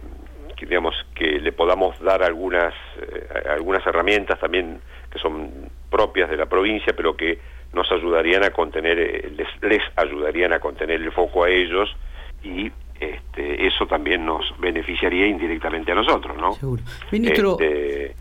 que, 0.56 0.66
digamos 0.66 0.94
que 1.14 1.38
le 1.38 1.52
podamos 1.52 2.00
dar 2.00 2.22
algunas 2.22 2.74
eh, 3.00 3.26
algunas 3.50 3.86
herramientas 3.86 4.40
también 4.40 4.80
que 5.10 5.18
son 5.18 5.50
propias 5.90 6.30
de 6.30 6.36
la 6.36 6.46
provincia 6.46 6.94
pero 6.96 7.14
que 7.14 7.38
nos 7.72 7.90
ayudarían 7.92 8.42
a 8.42 8.50
contener 8.50 8.98
eh, 8.98 9.32
les, 9.36 9.48
les 9.62 9.82
ayudarían 9.96 10.52
a 10.54 10.60
contener 10.60 11.00
el 11.00 11.12
foco 11.12 11.44
a 11.44 11.50
ellos 11.50 11.94
y 12.42 12.72
este, 13.02 13.66
eso 13.66 13.86
también 13.86 14.24
nos 14.24 14.42
beneficiaría 14.60 15.26
indirectamente 15.26 15.92
a 15.92 15.94
nosotros 15.94 16.36
¿no? 16.36 16.54
Seguro. 16.54 16.82
Ministro 17.10 17.58
este, 17.60 18.14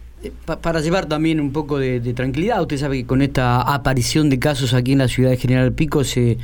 para 0.62 0.82
llevar 0.82 1.08
también 1.08 1.40
un 1.40 1.52
poco 1.52 1.80
de, 1.80 2.00
de, 2.00 2.14
tranquilidad, 2.14 2.62
usted 2.62 2.78
sabe 2.78 2.98
que 2.98 3.08
con 3.08 3.22
esta 3.22 3.62
aparición 3.62 4.30
de 4.30 4.40
casos 4.40 4.74
aquí 4.74 4.92
en 4.92 5.00
la 5.00 5.08
ciudad 5.08 5.32
de 5.32 5.38
General 5.38 5.74
Pico 5.74 6.04
se, 6.04 6.38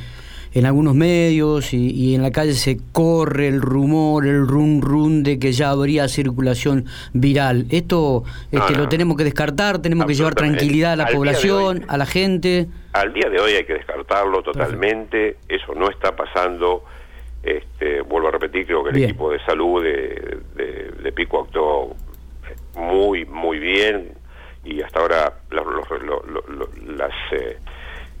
en 0.54 0.66
algunos 0.66 0.94
medios 0.94 1.72
y, 1.72 2.14
en 2.14 2.22
la 2.22 2.30
calle 2.30 2.52
se 2.54 2.78
corre 2.92 3.48
el 3.48 3.60
rumor, 3.60 4.26
el 4.26 4.46
rum 4.46 4.80
rum 4.80 5.22
de 5.22 5.38
que 5.38 5.52
ya 5.52 5.70
habría 5.70 6.08
circulación 6.08 6.86
viral. 7.12 7.66
Esto 7.70 8.24
este, 8.50 8.74
lo 8.74 8.88
tenemos 8.88 9.16
que 9.16 9.24
descartar, 9.24 9.80
tenemos 9.80 10.06
que 10.06 10.14
llevar 10.14 10.34
tranquilidad 10.34 10.92
a 10.92 10.96
la 10.96 11.06
población, 11.06 11.84
a 11.88 11.96
la 11.96 12.06
gente. 12.06 12.66
Al 12.92 13.12
día 13.12 13.28
de 13.28 13.40
hoy 13.40 13.52
hay 13.52 13.64
que 13.64 13.74
descartarlo 13.74 14.42
totalmente, 14.42 15.36
eso 15.48 15.74
no 15.74 15.90
está 15.90 16.16
pasando. 16.16 16.84
Este, 17.42 18.00
vuelvo 18.02 18.28
a 18.28 18.32
repetir, 18.32 18.66
creo 18.66 18.82
que 18.84 18.90
el 18.90 19.04
equipo 19.04 19.30
de 19.30 19.38
salud 19.44 19.82
de, 19.82 20.38
de, 20.54 21.12
Pico 21.12 21.44
actuó 21.44 21.96
muy, 22.76 23.24
muy 23.24 23.58
bien 23.58 24.12
y 24.64 24.82
hasta 24.82 25.00
ahora 25.00 25.34
los, 25.50 25.64
las... 26.86 27.12
Eh, 27.32 27.58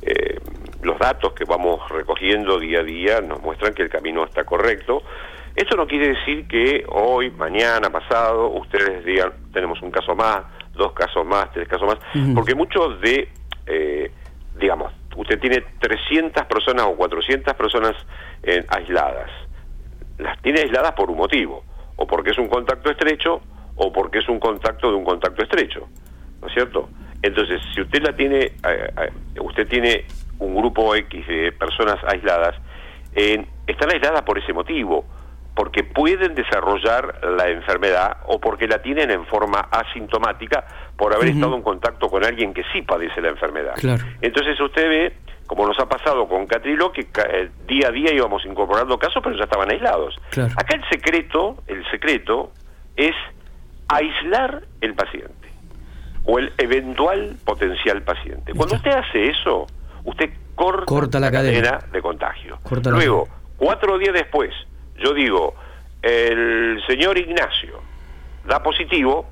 eh, 0.00 0.38
los 0.82 0.96
datos 0.98 1.32
que 1.32 1.44
vamos 1.44 1.88
recogiendo 1.88 2.58
día 2.58 2.80
a 2.80 2.82
día 2.84 3.20
nos 3.20 3.42
muestran 3.42 3.74
que 3.74 3.82
el 3.82 3.90
camino 3.90 4.24
está 4.24 4.44
correcto. 4.44 5.02
Esto 5.56 5.76
no 5.76 5.86
quiere 5.88 6.08
decir 6.14 6.46
que 6.46 6.84
hoy, 6.88 7.30
mañana, 7.32 7.90
pasado, 7.90 8.48
ustedes 8.50 9.04
digan, 9.04 9.32
tenemos 9.52 9.82
un 9.82 9.90
caso 9.90 10.14
más, 10.14 10.44
dos 10.74 10.92
casos 10.92 11.26
más, 11.26 11.50
tres 11.52 11.66
casos 11.66 11.88
más, 11.88 11.98
porque 12.32 12.54
muchos 12.54 13.00
de, 13.00 13.28
eh, 13.66 14.12
usted 15.28 15.40
tiene 15.40 15.62
300 15.78 16.46
personas 16.46 16.86
o 16.86 16.96
400 16.96 17.54
personas 17.54 17.94
eh, 18.42 18.64
aisladas. 18.70 19.30
Las 20.16 20.40
tiene 20.40 20.60
aisladas 20.60 20.92
por 20.92 21.10
un 21.10 21.18
motivo, 21.18 21.64
o 21.96 22.06
porque 22.06 22.30
es 22.30 22.38
un 22.38 22.48
contacto 22.48 22.90
estrecho, 22.90 23.42
o 23.76 23.92
porque 23.92 24.20
es 24.20 24.28
un 24.28 24.40
contacto 24.40 24.90
de 24.90 24.96
un 24.96 25.04
contacto 25.04 25.42
estrecho, 25.42 25.86
¿no 26.40 26.48
es 26.48 26.54
cierto? 26.54 26.88
Entonces, 27.20 27.60
si 27.74 27.82
usted 27.82 28.02
la 28.02 28.16
tiene, 28.16 28.38
eh, 28.38 28.52
eh, 28.64 29.40
usted 29.40 29.68
tiene 29.68 30.06
un 30.38 30.56
grupo 30.56 30.94
X 30.94 31.26
de 31.26 31.52
personas 31.52 32.02
aisladas, 32.04 32.54
están 33.66 33.90
aisladas 33.90 34.22
por 34.22 34.38
ese 34.38 34.52
motivo, 34.52 35.04
porque 35.54 35.82
pueden 35.82 36.36
desarrollar 36.36 37.20
la 37.36 37.48
enfermedad 37.48 38.18
o 38.26 38.40
porque 38.40 38.68
la 38.68 38.80
tienen 38.80 39.10
en 39.10 39.26
forma 39.26 39.58
asintomática 39.72 40.64
por 40.98 41.14
haber 41.14 41.28
estado 41.28 41.54
en 41.54 41.62
contacto 41.62 42.08
con 42.08 42.24
alguien 42.24 42.52
que 42.52 42.64
sí 42.72 42.82
padece 42.82 43.20
la 43.20 43.28
enfermedad. 43.28 43.74
Entonces 44.20 44.60
usted 44.60 44.88
ve, 44.88 45.12
como 45.46 45.64
nos 45.64 45.78
ha 45.78 45.88
pasado 45.88 46.26
con 46.26 46.44
Catrilo, 46.46 46.90
que 46.90 47.02
eh, 47.02 47.50
día 47.68 47.88
a 47.88 47.90
día 47.92 48.12
íbamos 48.12 48.44
incorporando 48.44 48.98
casos, 48.98 49.22
pero 49.22 49.36
ya 49.36 49.44
estaban 49.44 49.70
aislados. 49.70 50.18
Acá 50.56 50.74
el 50.74 50.84
secreto, 50.90 51.62
el 51.68 51.88
secreto 51.88 52.50
es 52.96 53.14
aislar 53.86 54.64
el 54.80 54.94
paciente 54.94 55.48
o 56.24 56.40
el 56.40 56.52
eventual 56.58 57.36
potencial 57.44 58.02
paciente. 58.02 58.52
Cuando 58.52 58.74
usted 58.74 58.90
hace 58.90 59.30
eso, 59.30 59.68
usted 60.04 60.30
corta, 60.56 61.20
la, 61.20 61.30
cadena. 61.30 61.78
de 61.92 62.02
contagio. 62.02 62.58
Luego, 62.90 63.28
cuatro 63.56 63.98
días 63.98 64.14
después, 64.14 64.52
yo 64.98 65.14
digo, 65.14 65.54
el 66.02 66.82
señor 66.88 67.16
Ignacio 67.18 67.80
da 68.44 68.60
positivo, 68.64 69.26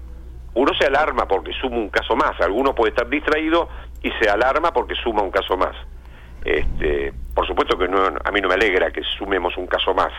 uno 0.56 0.72
se 0.74 0.86
alarma 0.86 1.28
porque 1.28 1.52
suma 1.52 1.76
un 1.76 1.90
caso 1.90 2.16
más, 2.16 2.40
alguno 2.40 2.74
puede 2.74 2.90
estar 2.90 3.08
distraído 3.08 3.68
y 4.02 4.10
se 4.20 4.28
alarma 4.28 4.72
porque 4.72 4.94
suma 4.94 5.22
un 5.22 5.30
caso 5.30 5.56
más. 5.56 5.76
Este, 6.44 7.12
por 7.34 7.46
supuesto 7.46 7.76
que 7.76 7.88
no, 7.88 7.98
a 8.06 8.30
mí 8.30 8.40
no 8.40 8.48
me 8.48 8.54
alegra 8.54 8.90
que 8.90 9.02
sumemos 9.18 9.56
un 9.56 9.66
caso 9.66 9.92
más, 9.94 10.12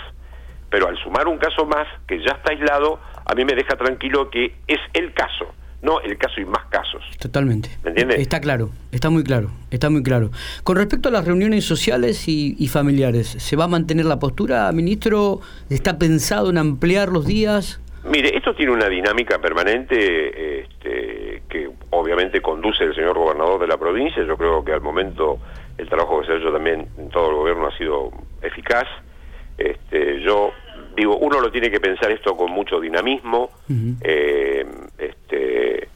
pero 0.69 0.87
al 0.87 0.97
sumar 0.97 1.27
un 1.27 1.37
caso 1.37 1.65
más 1.65 1.87
que 2.07 2.19
ya 2.19 2.33
está 2.33 2.51
aislado, 2.51 2.99
a 3.25 3.33
mí 3.33 3.45
me 3.45 3.53
deja 3.53 3.75
tranquilo 3.75 4.29
que 4.29 4.55
es 4.67 4.79
el 4.93 5.13
caso 5.13 5.53
no 5.81 6.01
el 6.01 6.17
caso 6.17 6.41
y 6.41 6.45
más 6.45 6.65
casos. 6.69 7.03
Totalmente. 7.19 7.69
¿Me 7.83 7.91
entiendes? 7.91 8.19
Está 8.19 8.41
claro, 8.41 8.71
está 8.91 9.09
muy 9.09 9.23
claro, 9.23 9.51
está 9.71 9.89
muy 9.89 10.03
claro. 10.03 10.31
Con 10.63 10.75
respecto 10.75 11.09
a 11.09 11.11
las 11.11 11.25
reuniones 11.25 11.65
sociales 11.65 12.27
y, 12.27 12.67
familiares, 12.67 13.27
¿se 13.27 13.55
va 13.55 13.65
a 13.65 13.67
mantener 13.67 14.05
la 14.05 14.19
postura, 14.19 14.71
ministro? 14.71 15.39
¿Está 15.69 15.97
pensado 15.97 16.49
en 16.49 16.57
ampliar 16.57 17.09
los 17.09 17.25
días? 17.25 17.79
Mire, 18.09 18.35
esto 18.35 18.55
tiene 18.55 18.71
una 18.71 18.87
dinámica 18.87 19.39
permanente 19.39 20.61
este, 20.61 21.43
que 21.49 21.69
obviamente 21.89 22.41
conduce 22.41 22.85
el 22.85 22.95
señor 22.95 23.17
gobernador 23.17 23.59
de 23.59 23.67
la 23.67 23.77
provincia. 23.77 24.23
Yo 24.23 24.37
creo 24.37 24.63
que 24.63 24.71
al 24.71 24.81
momento 24.81 25.39
el 25.77 25.89
trabajo 25.89 26.21
que 26.21 26.27
se 26.27 26.33
ha 26.33 26.35
hecho 26.37 26.51
también 26.51 26.87
en 26.97 27.09
todo 27.09 27.29
el 27.29 27.35
gobierno 27.35 27.67
ha 27.67 27.77
sido 27.77 28.11
eficaz. 28.41 28.87
Este, 29.57 30.21
yo 30.21 30.53
digo, 30.95 31.17
uno 31.17 31.39
lo 31.39 31.51
tiene 31.51 31.69
que 31.69 31.79
pensar 31.79 32.11
esto 32.11 32.35
con 32.35 32.51
mucho 32.51 32.79
dinamismo, 32.79 33.51
eh, 34.01 34.65
este, 34.97 35.87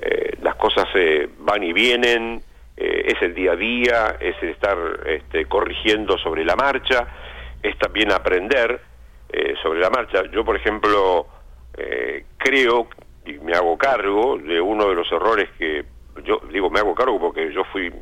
eh, 0.00 0.38
las 0.42 0.54
cosas 0.56 0.86
eh, 0.94 1.28
van 1.40 1.62
y 1.62 1.72
vienen, 1.72 2.42
es 2.76 3.20
el 3.22 3.34
día 3.34 3.52
a 3.52 3.56
día, 3.56 4.16
es 4.20 4.40
estar 4.40 4.78
este, 5.06 5.46
corrigiendo 5.46 6.16
sobre 6.16 6.44
la 6.44 6.54
marcha, 6.54 7.08
es 7.60 7.76
también 7.76 8.12
aprender 8.12 8.80
sobre 9.60 9.80
la 9.80 9.90
marcha. 9.90 10.22
Yo, 10.30 10.44
por 10.44 10.54
ejemplo, 10.54 11.26
creo 12.36 12.88
y 13.24 13.34
me 13.38 13.52
hago 13.52 13.76
cargo 13.76 14.38
de 14.38 14.60
uno 14.60 14.88
de 14.88 14.94
los 14.94 15.10
errores 15.12 15.48
que, 15.58 15.84
yo 16.24 16.40
digo, 16.50 16.70
me 16.70 16.80
hago 16.80 16.94
cargo 16.94 17.18
porque 17.20 17.52
yo 17.52 17.64
fui 17.64 17.92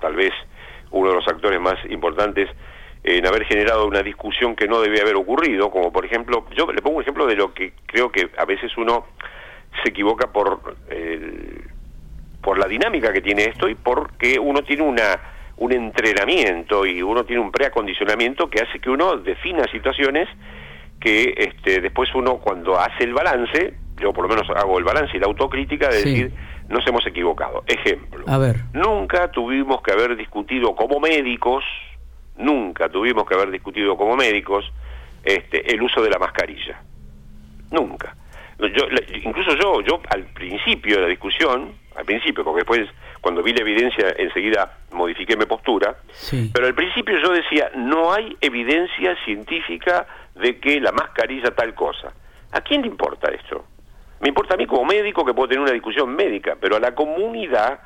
tal 0.00 0.14
vez 0.14 0.32
uno 0.90 1.10
de 1.10 1.14
los 1.16 1.26
actores 1.26 1.60
más 1.60 1.76
importantes 1.88 2.48
en 3.02 3.26
haber 3.26 3.44
generado 3.44 3.86
una 3.86 4.02
discusión 4.02 4.56
que 4.56 4.66
no 4.66 4.80
debía 4.80 5.02
haber 5.02 5.16
ocurrido, 5.16 5.70
como 5.70 5.92
por 5.92 6.04
ejemplo, 6.04 6.46
yo 6.56 6.66
le 6.72 6.82
pongo 6.82 6.96
un 6.96 7.02
ejemplo 7.02 7.26
de 7.26 7.36
lo 7.36 7.54
que 7.54 7.72
creo 7.86 8.10
que 8.10 8.30
a 8.36 8.44
veces 8.44 8.76
uno 8.76 9.06
se 9.82 9.90
equivoca 9.90 10.32
por 10.32 10.76
por 12.42 12.58
la 12.58 12.68
dinámica 12.68 13.12
que 13.12 13.20
tiene 13.20 13.44
esto 13.44 13.68
y 13.68 13.74
porque 13.74 14.38
uno 14.38 14.62
tiene 14.62 14.82
una 14.82 15.18
un 15.56 15.72
entrenamiento 15.72 16.84
y 16.84 17.02
uno 17.02 17.24
tiene 17.24 17.42
un 17.42 17.50
preacondicionamiento 17.50 18.48
que 18.48 18.62
hace 18.62 18.78
que 18.78 18.90
uno 18.90 19.16
defina 19.16 19.64
situaciones 19.70 20.28
que 21.00 21.34
este, 21.36 21.80
después 21.80 22.08
uno 22.14 22.38
cuando 22.38 22.78
hace 22.78 23.04
el 23.04 23.14
balance, 23.14 23.74
yo 24.00 24.12
por 24.12 24.24
lo 24.24 24.28
menos 24.28 24.48
hago 24.50 24.78
el 24.78 24.84
balance 24.84 25.16
y 25.16 25.20
la 25.20 25.26
autocrítica 25.26 25.88
de 25.88 25.96
decir, 25.96 26.32
nos 26.68 26.86
hemos 26.86 27.06
equivocado. 27.06 27.64
Ejemplo, 27.66 28.24
a 28.26 28.38
ver. 28.38 28.56
nunca 28.72 29.30
tuvimos 29.30 29.82
que 29.82 29.92
haber 29.92 30.16
discutido 30.16 30.74
como 30.74 31.00
médicos, 31.00 31.64
nunca 32.36 32.88
tuvimos 32.88 33.26
que 33.26 33.34
haber 33.34 33.50
discutido 33.50 33.96
como 33.96 34.16
médicos 34.16 34.64
este, 35.24 35.72
el 35.72 35.82
uso 35.82 36.02
de 36.02 36.10
la 36.10 36.18
mascarilla. 36.18 36.80
Nunca. 37.70 38.14
Yo, 38.58 38.86
incluso 39.22 39.54
yo, 39.60 39.80
yo 39.82 40.00
al 40.08 40.24
principio 40.24 40.96
de 40.96 41.02
la 41.02 41.08
discusión, 41.08 41.72
al 41.94 42.04
principio, 42.04 42.42
porque 42.42 42.60
después 42.60 42.88
cuando 43.20 43.42
vi 43.42 43.52
la 43.52 43.60
evidencia 43.60 44.14
enseguida 44.16 44.78
modifiqué 44.92 45.36
mi 45.36 45.46
postura, 45.46 45.96
pero 46.52 46.66
al 46.66 46.74
principio 46.74 47.18
yo 47.20 47.32
decía, 47.32 47.70
no 47.74 48.12
hay 48.12 48.36
evidencia 48.40 49.16
científica 49.24 50.06
de 50.36 50.58
que 50.60 50.80
la 50.80 50.92
mascarilla 50.92 51.50
tal 51.54 51.74
cosa. 51.74 52.12
¿A 52.52 52.60
quién 52.60 52.82
le 52.82 52.88
importa 52.88 53.30
esto? 53.30 53.64
Me 54.20 54.28
importa 54.28 54.54
a 54.54 54.56
mí 54.56 54.66
como 54.66 54.84
médico 54.84 55.24
que 55.24 55.34
puedo 55.34 55.48
tener 55.48 55.62
una 55.62 55.72
discusión 55.72 56.14
médica, 56.14 56.56
pero 56.60 56.76
a 56.76 56.80
la 56.80 56.94
comunidad 56.94 57.80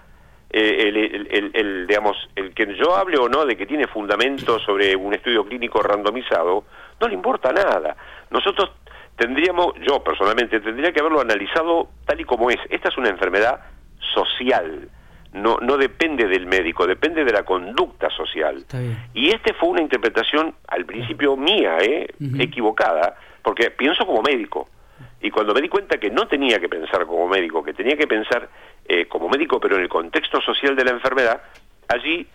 eh, 0.52 0.88
el, 0.88 1.52
el, 1.54 1.86
digamos, 1.86 2.16
el 2.34 2.52
que 2.54 2.74
yo 2.74 2.96
hable 2.96 3.18
o 3.18 3.28
no 3.28 3.46
de 3.46 3.56
que 3.56 3.66
tiene 3.66 3.86
fundamento 3.86 4.58
sobre 4.58 4.96
un 4.96 5.14
estudio 5.14 5.44
clínico 5.44 5.80
randomizado, 5.80 6.64
no 7.00 7.08
le 7.08 7.14
importa 7.14 7.52
nada. 7.52 7.96
Nosotros 8.30 8.70
tendríamos, 9.16 9.74
yo 9.86 10.02
personalmente, 10.02 10.60
tendría 10.60 10.92
que 10.92 11.00
haberlo 11.00 11.20
analizado 11.20 11.88
tal 12.04 12.20
y 12.20 12.24
como 12.24 12.50
es. 12.50 12.58
Esta 12.68 12.88
es 12.88 12.98
una 12.98 13.10
enfermedad 13.10 13.60
social, 14.14 14.88
no, 15.32 15.58
no 15.60 15.76
depende 15.76 16.26
del 16.26 16.46
médico, 16.46 16.86
depende 16.86 17.24
de 17.24 17.32
la 17.32 17.44
conducta 17.44 18.10
social. 18.10 18.64
Y 19.14 19.30
este 19.30 19.54
fue 19.54 19.68
una 19.68 19.82
interpretación 19.82 20.54
al 20.68 20.84
principio 20.84 21.36
mía, 21.36 21.78
¿eh? 21.80 22.08
equivocada, 22.38 23.16
porque 23.42 23.70
pienso 23.70 24.06
como 24.06 24.22
médico. 24.22 24.68
Y 25.20 25.30
cuando 25.30 25.54
me 25.54 25.60
di 25.60 25.68
cuenta 25.68 25.98
que 25.98 26.10
no 26.10 26.26
tenía 26.26 26.58
que 26.58 26.68
pensar 26.68 27.06
como 27.06 27.28
médico, 27.28 27.62
que 27.62 27.74
tenía 27.74 27.96
que 27.96 28.06
pensar 28.06 28.48
eh, 28.86 29.06
como 29.06 29.28
médico, 29.28 29.60
pero 29.60 29.76
en 29.76 29.82
el 29.82 29.88
contexto 29.88 30.40
social 30.40 30.74
de 30.74 30.84
la 30.84 30.92
enfermedad, 30.92 31.42
allí, 31.88 32.26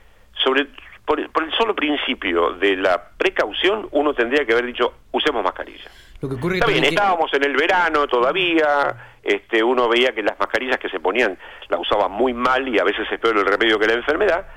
sobre 0.43 0.67
por, 1.05 1.19
el 1.19 1.53
solo 1.57 1.75
principio 1.75 2.53
de 2.53 2.75
la 2.75 3.09
precaución, 3.17 3.87
uno 3.91 4.13
tendría 4.13 4.45
que 4.45 4.53
haber 4.53 4.65
dicho, 4.65 4.93
usemos 5.11 5.43
mascarilla. 5.43 5.89
Lo 6.21 6.29
que 6.29 6.35
ocurre 6.35 6.55
Está 6.57 6.67
bien, 6.67 6.83
estábamos 6.83 7.33
en 7.33 7.43
el 7.43 7.55
verano 7.55 8.07
todavía, 8.07 8.95
este, 9.23 9.63
uno 9.63 9.89
veía 9.89 10.13
que 10.13 10.23
las 10.23 10.39
mascarillas 10.39 10.77
que 10.77 10.89
se 10.89 10.99
ponían 10.99 11.37
la 11.69 11.77
usaban 11.77 12.11
muy 12.11 12.33
mal 12.33 12.67
y 12.67 12.79
a 12.79 12.83
veces 12.83 13.07
es 13.11 13.19
peor 13.19 13.37
el 13.37 13.45
remedio 13.45 13.77
que 13.77 13.87
la 13.87 13.93
enfermedad, 13.93 14.47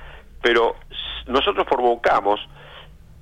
pero 0.42 0.76
nosotros 1.26 1.66
provocamos 1.66 2.40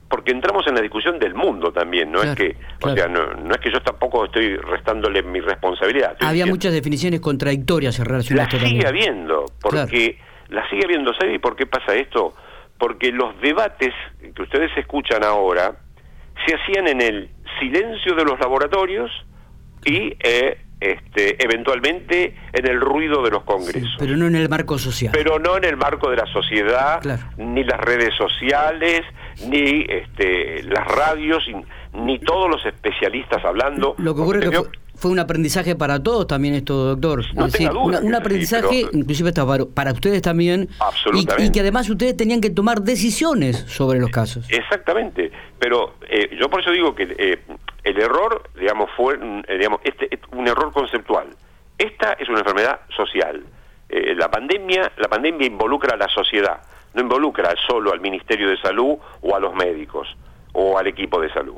porque 0.09 0.31
entramos 0.31 0.67
en 0.69 0.75
la 0.75 0.81
discusión 0.81 1.19
del 1.19 1.35
mundo 1.35 1.73
también, 1.73 2.13
no 2.13 2.23
es 2.23 2.37
que, 2.37 2.57
o 2.83 2.95
sea, 2.95 3.09
no, 3.09 3.51
es 3.51 3.59
que 3.59 3.73
yo 3.73 3.83
tampoco 3.83 4.27
estoy 4.27 4.57
restándole 4.57 5.23
mi 5.23 5.41
responsabilidad. 5.41 6.17
Había 6.21 6.47
muchas 6.47 6.73
definiciones 6.73 7.21
contradictorias 7.21 7.99
en 7.99 8.05
relación 8.05 8.39
a 8.39 8.45
esto 8.45 8.59
sigue 8.59 8.87
habiendo, 8.87 9.47
porque 9.61 10.19
la 10.49 10.69
sigue 10.71 10.83
habiendo, 10.85 11.13
¿sabe 11.15 11.41
por 11.41 11.57
qué 11.57 11.67
pasa 11.67 11.95
esto? 11.95 12.35
Porque 12.79 13.11
los 13.11 13.41
debates 13.41 13.95
que 14.35 14.43
ustedes 14.43 14.71
escuchan 14.77 15.25
ahora 15.25 15.77
se 16.47 16.55
hacían 16.55 16.87
en 16.89 17.01
el 17.01 17.31
silencio 17.59 18.15
de 18.15 18.25
los 18.25 18.39
laboratorios 18.39 19.11
y 19.85 20.17
eh, 20.21 20.59
este, 20.81 21.43
eventualmente 21.43 22.37
en 22.53 22.67
el 22.67 22.81
ruido 22.81 23.23
de 23.23 23.31
los 23.31 23.45
congresos. 23.45 23.97
pero 23.99 24.17
no 24.17 24.27
en 24.27 24.37
el 24.37 24.49
marco 24.49 24.79
social. 24.79 25.13
Pero 25.15 25.39
no 25.39 25.57
en 25.57 25.65
el 25.65 25.77
marco 25.77 26.11
de 26.11 26.17
la 26.17 26.27
sociedad, 26.27 27.01
ni 27.39 27.65
las 27.65 27.81
redes 27.81 28.15
sociales, 28.15 29.03
ni 29.49 29.87
este, 29.89 30.63
las 30.65 30.87
radios, 30.87 31.45
ni 31.95 32.19
todos 32.19 32.51
los 32.51 32.65
especialistas 32.67 33.45
hablando. 33.45 33.95
Lo 33.99 34.15
que 34.15 34.21
ocurre 34.21 34.41
que 34.41 34.57
fue, 34.57 34.69
un 35.05 35.19
aprendizaje 35.19 35.77
para 35.77 36.03
todos 36.03 36.27
también 36.27 36.55
esto, 36.55 36.97
doctor. 36.97 37.23
un 37.35 38.15
aprendizaje, 38.15 38.87
inclusive 38.93 39.33
para, 39.33 39.93
ustedes 39.93 40.23
también. 40.23 40.69
Y, 41.13 41.51
que 41.53 41.61
además 41.61 41.89
ustedes 41.89 42.17
tenían 42.17 42.41
que 42.41 42.51
tomar 42.51 42.83
decisiones 42.83 43.57
sobre 43.69 43.99
los 43.99 44.11
casos. 44.11 44.47
Exactamente. 44.49 45.31
Pero 45.59 45.95
eh, 46.09 46.37
yo 46.39 46.49
por 46.49 46.61
eso 46.61 46.71
digo 46.71 46.95
que 46.95 47.15
eh, 47.19 47.39
el 47.85 47.99
error, 47.99 48.51
digamos, 48.59 48.91
fue 48.97 49.19
eh, 49.49 49.59
digamos, 49.59 49.81
este, 49.85 50.19
un 50.33 50.47
error 50.47 50.73
conceptual. 50.73 51.29
Esta 51.79 52.15
es 52.15 52.29
una 52.29 52.39
enfermedad 52.41 52.81
social. 52.97 53.45
la 53.89 54.31
pandemia, 54.31 54.93
la 54.97 55.09
pandemia 55.09 55.47
involucra 55.47 55.95
a 55.95 55.97
la 55.97 56.09
sociedad 56.09 56.61
no 56.97 57.03
involucra 57.03 57.55
solo 57.69 57.93
al 57.93 58.01
Ministerio 58.01 58.49
de 58.49 58.57
Salud 58.57 58.97
o 59.21 59.37
a 59.37 59.39
los 59.39 59.55
médicos 59.55 60.09
o 60.53 60.79
al 60.79 60.87
equipo 60.87 61.21
de 61.21 61.31
salud. 61.33 61.57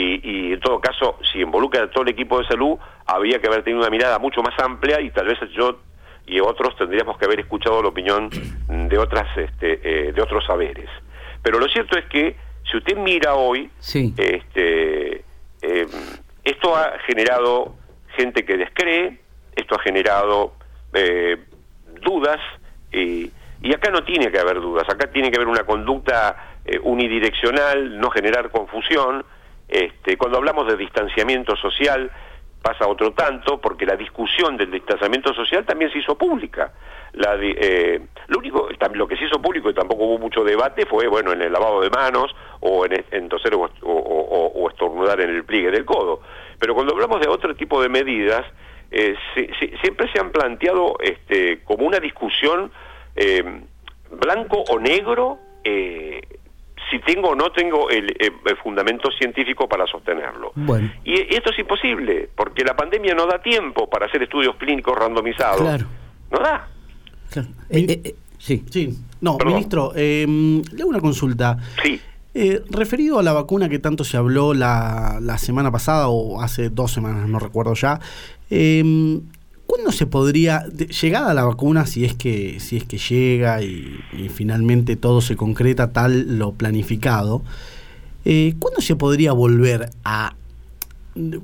Y, 0.00 0.52
en 0.52 0.60
todo 0.60 0.80
caso, 0.80 1.18
si 1.32 1.40
involucra 1.40 1.82
a 1.82 1.90
todo 1.90 2.04
el 2.04 2.10
equipo 2.10 2.38
de 2.38 2.46
salud, 2.46 2.78
había 3.06 3.40
que 3.40 3.48
haber 3.48 3.64
tenido 3.64 3.80
una 3.80 3.90
mirada 3.90 4.18
mucho 4.18 4.42
más 4.42 4.56
amplia 4.58 5.00
y 5.00 5.10
tal 5.10 5.26
vez 5.26 5.38
yo 5.56 5.80
y 6.26 6.40
otros 6.40 6.76
tendríamos 6.76 7.16
que 7.18 7.24
haber 7.24 7.40
escuchado 7.40 7.82
la 7.82 7.88
opinión 7.88 8.28
de 8.68 8.98
otras 8.98 9.26
este, 9.36 9.80
eh, 9.82 10.12
de 10.12 10.22
otros 10.22 10.44
saberes. 10.44 10.88
Pero 11.42 11.58
lo 11.58 11.66
cierto 11.68 11.98
es 11.98 12.04
que 12.06 12.36
si 12.70 12.76
usted 12.76 12.96
mira 12.96 13.34
hoy, 13.34 13.70
este, 14.18 15.24
eh, 15.62 15.86
esto 16.44 16.76
ha 16.76 16.98
generado 17.06 17.74
gente 18.14 18.44
que 18.44 18.58
descree, 18.58 19.18
esto 19.56 19.74
ha 19.74 19.82
generado 19.82 20.52
eh, 20.92 21.38
dudas 22.02 22.40
y 22.92 23.32
y 23.60 23.74
acá 23.74 23.90
no 23.90 24.04
tiene 24.04 24.30
que 24.30 24.38
haber 24.38 24.60
dudas, 24.60 24.88
acá 24.88 25.10
tiene 25.10 25.32
que 25.32 25.36
haber 25.36 25.48
una 25.48 25.64
conducta 25.64 26.54
unidireccional, 26.84 27.98
no 27.98 28.08
generar 28.10 28.52
confusión. 28.52 29.24
Este, 29.68 30.16
cuando 30.16 30.38
hablamos 30.38 30.66
de 30.66 30.76
distanciamiento 30.76 31.54
social 31.56 32.10
pasa 32.62 32.88
otro 32.88 33.12
tanto, 33.12 33.60
porque 33.60 33.86
la 33.86 33.96
discusión 33.96 34.56
del 34.56 34.70
distanciamiento 34.70 35.32
social 35.32 35.64
también 35.64 35.92
se 35.92 35.98
hizo 35.98 36.16
pública. 36.16 36.72
Eh, 37.14 38.00
lo 38.26 38.38
único, 38.38 38.68
lo 38.94 39.08
que 39.08 39.16
se 39.16 39.24
hizo 39.24 39.40
público 39.40 39.70
y 39.70 39.74
tampoco 39.74 40.04
hubo 40.04 40.18
mucho 40.18 40.44
debate 40.44 40.86
fue, 40.86 41.06
bueno, 41.08 41.32
en 41.32 41.42
el 41.42 41.52
lavado 41.52 41.80
de 41.80 41.90
manos 41.90 42.34
o 42.60 42.84
en, 42.84 43.04
en 43.10 43.28
toser 43.28 43.54
o, 43.54 44.68
estornudar 44.68 45.20
en 45.20 45.30
el 45.30 45.44
pliegue 45.44 45.70
del 45.70 45.84
codo. 45.84 46.20
Pero 46.58 46.74
cuando 46.74 46.92
hablamos 46.92 47.20
de 47.20 47.28
otro 47.28 47.54
tipo 47.54 47.80
de 47.80 47.88
medidas, 47.88 48.44
eh, 48.90 49.14
siempre 49.82 50.10
se 50.12 50.20
han 50.20 50.30
planteado 50.30 50.96
este, 51.00 51.60
como 51.64 51.86
una 51.86 52.00
discusión 52.00 52.70
eh, 53.16 53.62
blanco 54.10 54.64
o 54.68 54.78
negro, 54.78 55.38
eh, 55.64 56.20
si 56.90 56.98
tengo 57.00 57.30
o 57.30 57.34
no 57.34 57.50
tengo 57.52 57.88
el, 57.90 58.14
fundamento 58.62 59.10
científico 59.10 59.68
para 59.68 59.86
sostenerlo. 59.86 60.52
Y 61.04 61.34
esto 61.34 61.50
es 61.50 61.58
imposible, 61.58 62.28
porque 62.34 62.64
la 62.64 62.76
pandemia 62.76 63.14
no 63.14 63.26
da 63.26 63.40
tiempo 63.40 63.88
para 63.88 64.06
hacer 64.06 64.22
estudios 64.22 64.56
clínicos 64.56 64.96
randomizados. 64.96 65.60
Claro. 65.60 65.86
No 66.30 66.38
da. 66.38 66.68
Eh, 67.70 68.14
sí. 68.38 68.64
Sí. 68.70 68.98
No, 69.20 69.36
ministro, 69.44 69.92
eh, 69.96 70.26
le 70.26 70.80
hago 70.80 70.90
una 70.90 71.00
consulta. 71.00 71.58
Sí. 71.82 72.00
referido 72.70 73.18
a 73.18 73.22
la 73.22 73.32
vacuna 73.32 73.68
que 73.68 73.78
tanto 73.78 74.04
se 74.04 74.16
habló 74.16 74.54
la, 74.54 75.18
la, 75.20 75.38
semana 75.38 75.72
pasada 75.72 76.08
o 76.08 76.40
hace 76.40 76.70
dos 76.70 76.92
semanas, 76.92 77.28
no 77.28 77.38
recuerdo 77.40 77.74
ya, 77.74 77.98
eh, 78.50 79.20
¿Cuándo 79.68 79.92
se 79.92 80.06
podría, 80.06 80.64
llegada 81.02 81.34
la 81.34 81.44
vacuna, 81.44 81.84
si 81.84 82.06
es 82.06 82.14
que, 82.14 82.58
si 82.58 82.78
es 82.78 82.84
que 82.84 82.96
llega 82.96 83.60
y, 83.62 84.00
finalmente 84.34 84.96
todo 84.96 85.20
se 85.20 85.36
concreta 85.36 85.92
tal 85.92 86.38
lo 86.38 86.52
planificado, 86.52 87.42
eh, 88.24 88.54
¿cuándo 88.58 88.80
se 88.80 88.96
podría 88.96 89.32
volver 89.32 89.90
a, 90.04 90.34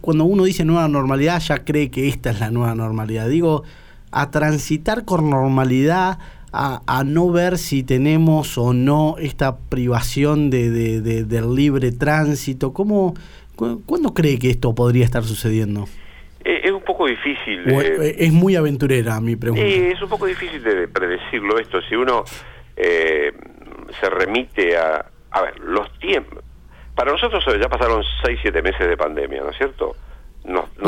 cuando 0.01 0.25
uno 0.25 0.45
dice 0.45 0.65
nueva 0.65 0.89
normalidad, 0.89 1.39
ya 1.43 1.65
cree 1.65 1.91
que 1.91 2.09
esta 2.09 2.31
es 2.31 2.41
la 2.41 2.51
nueva 2.51 2.75
normalidad? 2.75 3.29
Digo, 3.29 3.63
a 4.11 4.31
transitar 4.31 5.05
con 5.05 5.29
normalidad, 5.29 6.19
a, 6.51 7.05
no 7.05 7.31
ver 7.31 7.59
si 7.59 7.83
tenemos 7.83 8.57
o 8.57 8.73
no 8.73 9.17
esta 9.19 9.59
privación 9.59 10.49
de, 10.49 10.71
del 11.03 11.55
libre 11.55 11.93
tránsito. 11.93 12.73
¿Cómo, 12.73 13.15
¿Cuándo 13.55 14.15
cree 14.15 14.39
que 14.39 14.49
esto 14.49 14.75
podría 14.75 15.05
estar 15.05 15.25
sucediendo? 15.25 15.89
Eh, 16.45 16.61
es 16.65 16.71
un 16.71 16.83
poco 16.83 17.07
difícil. 17.07 17.63
Eh, 17.69 18.17
es 18.19 18.33
muy 18.33 18.55
aventurera 18.55 19.19
mi 19.21 19.35
pregunta. 19.35 19.65
es 19.65 20.01
un 20.03 20.09
poco 20.09 20.27
difícil 20.27 20.63
de 20.63 20.89
predecirlo 20.89 21.59
esto. 21.59 21.81
Si 21.83 21.97
uno 21.97 22.25
eh, 22.77 23.33
se 24.01 24.11
remite 24.11 24.77
a... 24.77 25.07
A 25.31 25.43
ver, 25.43 25.59
los 25.61 25.91
tiempos... 25.99 26.45
Para 26.95 27.11
nosotros 27.11 27.45
ya 27.61 27.69
pasaron 27.69 28.05
6, 28.25 28.39
7 28.43 28.63
meses 28.63 28.89
de 28.89 28.97
pandemia, 28.97 29.43
¿no 29.43 29.51
es 29.51 29.57
cierto? 29.57 29.97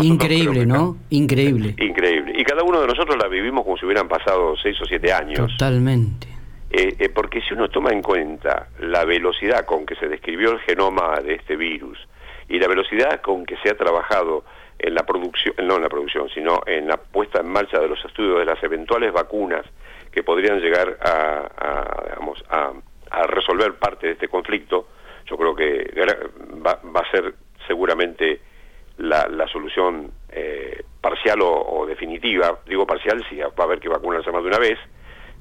Increíble, 0.03 0.64
¿no? 0.64 0.99
Increíble. 1.11 1.75
Increíble. 1.79 2.33
Y 2.37 2.45
cada 2.45 2.62
uno 2.62 2.81
de 2.81 2.87
nosotros 2.87 3.16
la 3.21 3.27
vivimos 3.27 3.64
como 3.64 3.77
si 3.77 3.87
hubieran 3.87 4.07
pasado 4.07 4.55
6 4.62 4.83
o 4.83 4.85
7 4.85 5.12
años. 5.12 5.51
Totalmente. 5.57 6.29
porque 7.12 7.40
si 7.40 7.55
uno 7.55 7.69
toma 7.71 7.90
en 7.90 8.03
cuenta 8.03 8.69
la 8.79 9.05
velocidad 9.05 9.64
con 9.64 9.85
que 9.85 9.97
se 9.97 10.07
describió 10.07 10.53
el 10.53 10.61
genoma 10.61 11.19
de 11.25 11.35
este 11.35 11.57
virus 11.57 11.99
y 12.49 12.61
la 12.61 12.69
velocidad 12.69 13.21
con 13.21 13.45
que 13.45 13.57
se 13.57 13.71
ha 13.71 13.77
trabajado 13.77 14.45
en 14.78 14.94
la 14.94 15.04
producción, 15.04 15.54
no 15.62 15.76
en 15.76 15.82
la 15.82 15.88
producción, 15.88 16.28
sino 16.30 16.60
en 16.66 16.86
la 16.88 16.96
puesta 16.96 17.40
en 17.40 17.48
marcha 17.48 17.78
de 17.78 17.88
los 17.88 18.04
estudios 18.04 18.38
de 18.38 18.44
las 18.44 18.62
eventuales 18.62 19.12
vacunas 19.12 19.64
que 20.12 20.22
podrían 20.22 20.60
llegar 20.60 20.98
a, 21.02 22.04
digamos, 22.04 22.44
a, 22.48 22.72
resolver 23.28 23.74
parte 23.74 24.06
de 24.06 24.12
este 24.14 24.28
conflicto, 24.28 24.88
yo 25.26 25.36
creo 25.36 25.54
que 25.54 25.90
va, 26.64 26.72
a 26.72 27.10
ser 27.10 27.34
seguramente 27.66 28.40
la, 28.98 29.46
solución 29.50 30.10
eh, 30.30 30.82
parcial 31.00 31.38
o, 31.42 31.86
definitiva. 31.86 32.58
Digo 32.66 32.86
parcial 32.86 33.24
si 33.28 33.36
va 33.36 33.50
a 33.56 33.62
haber 33.62 33.80
que 33.80 33.88
vacunarse 33.88 34.30
más 34.30 34.42
de 34.42 34.48
una 34.48 34.58
vez, 34.58 34.78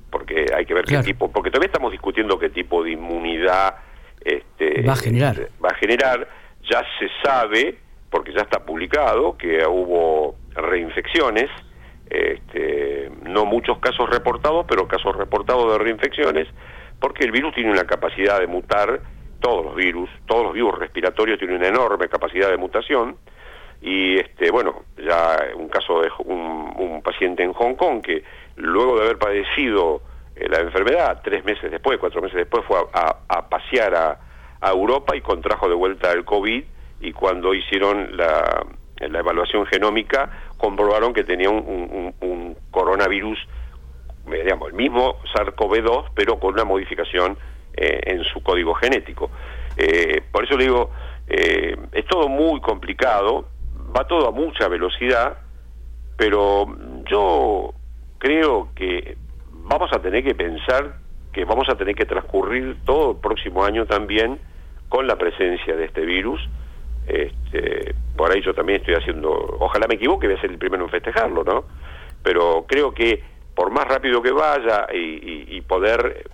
porque 0.09 0.45
hay 0.55 0.65
que 0.65 0.73
ver 0.73 0.85
qué 0.85 0.99
tipo, 0.99 1.31
porque 1.31 1.49
todavía 1.49 1.67
estamos 1.67 1.91
discutiendo 1.91 2.39
qué 2.39 2.49
tipo 2.49 2.83
de 2.83 2.91
inmunidad 2.91 3.75
este, 4.25 4.81
va 4.81 4.93
a 4.93 4.97
generar. 4.97 5.49
Va 5.63 5.69
a 5.69 5.75
generar. 5.75 6.27
Ya 6.69 6.83
se 6.99 7.09
sabe 7.23 7.77
porque 8.15 8.31
ya 8.31 8.43
está 8.43 8.63
publicado 8.63 9.35
que 9.37 9.67
hubo 9.67 10.35
reinfecciones, 10.53 11.49
este, 12.09 13.11
no 13.23 13.43
muchos 13.43 13.77
casos 13.79 14.09
reportados, 14.09 14.65
pero 14.69 14.87
casos 14.87 15.17
reportados 15.17 15.73
de 15.73 15.79
reinfecciones, 15.79 16.47
porque 16.97 17.25
el 17.25 17.33
virus 17.33 17.53
tiene 17.53 17.71
una 17.71 17.83
capacidad 17.83 18.39
de 18.39 18.47
mutar, 18.47 19.01
todos 19.41 19.65
los 19.65 19.75
virus, 19.75 20.09
todos 20.27 20.45
los 20.45 20.53
virus 20.53 20.79
respiratorios 20.79 21.37
tienen 21.39 21.57
una 21.57 21.67
enorme 21.67 22.07
capacidad 22.07 22.49
de 22.49 22.55
mutación, 22.55 23.17
y 23.81 24.17
este 24.17 24.49
bueno, 24.49 24.83
ya 24.95 25.37
un 25.57 25.67
caso 25.67 25.99
de 25.99 26.09
un, 26.19 27.01
paciente 27.03 27.43
en 27.43 27.51
Hong 27.51 27.75
Kong 27.75 28.01
que 28.01 28.23
luego 28.55 28.97
de 28.97 29.03
haber 29.03 29.17
padecido 29.17 30.01
eh, 30.37 30.47
la 30.47 30.61
enfermedad, 30.61 31.19
tres 31.21 31.43
meses 31.43 31.69
después, 31.69 31.99
cuatro 31.99 32.21
meses 32.21 32.37
después, 32.37 32.63
fue 32.65 32.77
a, 32.93 33.49
pasear 33.49 33.93
a, 33.93 34.19
a 34.61 34.69
Europa 34.71 35.17
y 35.17 35.21
contrajo 35.21 35.67
de 35.67 35.75
vuelta 35.75 36.13
el 36.13 36.23
COVID 36.23 36.63
y 37.05 37.13
cuando 37.13 37.53
hicieron 37.53 38.17
la, 38.17 38.65
evaluación 38.97 39.65
genómica 39.67 40.29
comprobaron 40.57 41.13
que 41.13 41.23
tenía 41.23 41.49
un, 41.49 42.55
coronavirus, 42.71 43.37
digamos, 44.25 44.69
el 44.69 44.73
mismo 44.73 45.17
SARS-CoV-2, 45.33 46.11
pero 46.15 46.39
con 46.39 46.53
una 46.53 46.63
modificación 46.63 47.37
en 47.73 48.23
su 48.23 48.41
código 48.41 48.73
genético. 48.73 49.29
por 50.31 50.43
eso 50.45 50.57
le 50.57 50.63
digo, 50.63 50.91
es 51.27 52.05
todo 52.07 52.27
muy 52.27 52.59
complicado, 52.61 53.47
va 53.95 54.07
todo 54.07 54.27
a 54.27 54.31
mucha 54.31 54.67
velocidad, 54.67 55.37
pero 56.17 56.65
yo 57.05 57.73
creo 58.17 58.69
que 58.75 59.17
vamos 59.51 59.91
a 59.93 60.01
tener 60.01 60.23
que 60.23 60.35
pensar 60.35 60.97
que 61.31 61.45
vamos 61.45 61.67
a 61.69 61.75
tener 61.75 61.95
que 61.95 62.05
transcurrir 62.05 62.77
todo 62.85 63.11
el 63.11 63.17
próximo 63.17 63.63
año 63.63 63.85
también 63.85 64.39
con 64.89 65.05
la 65.05 65.17
presencia 65.17 65.75
de 65.75 65.85
este 65.85 66.05
virus. 66.05 66.39
Este, 67.07 67.93
por 68.15 68.31
ahí 68.31 68.41
yo 68.41 68.53
también 68.53 68.79
estoy 68.79 68.95
haciendo, 68.95 69.31
ojalá 69.59 69.87
me 69.87 69.95
equivoque, 69.95 70.27
voy 70.27 70.35
a 70.35 70.41
ser 70.41 70.51
el 70.51 70.57
primero 70.57 70.83
en 70.83 70.89
festejarlo, 70.89 71.43
¿no? 71.43 71.65
Pero 72.23 72.65
creo 72.67 72.93
que 72.93 73.21
por 73.53 73.71
más 73.71 73.85
rápido 73.85 74.21
que 74.21 74.31
vaya 74.31 74.87
y, 74.93 75.61
poder 75.61 76.29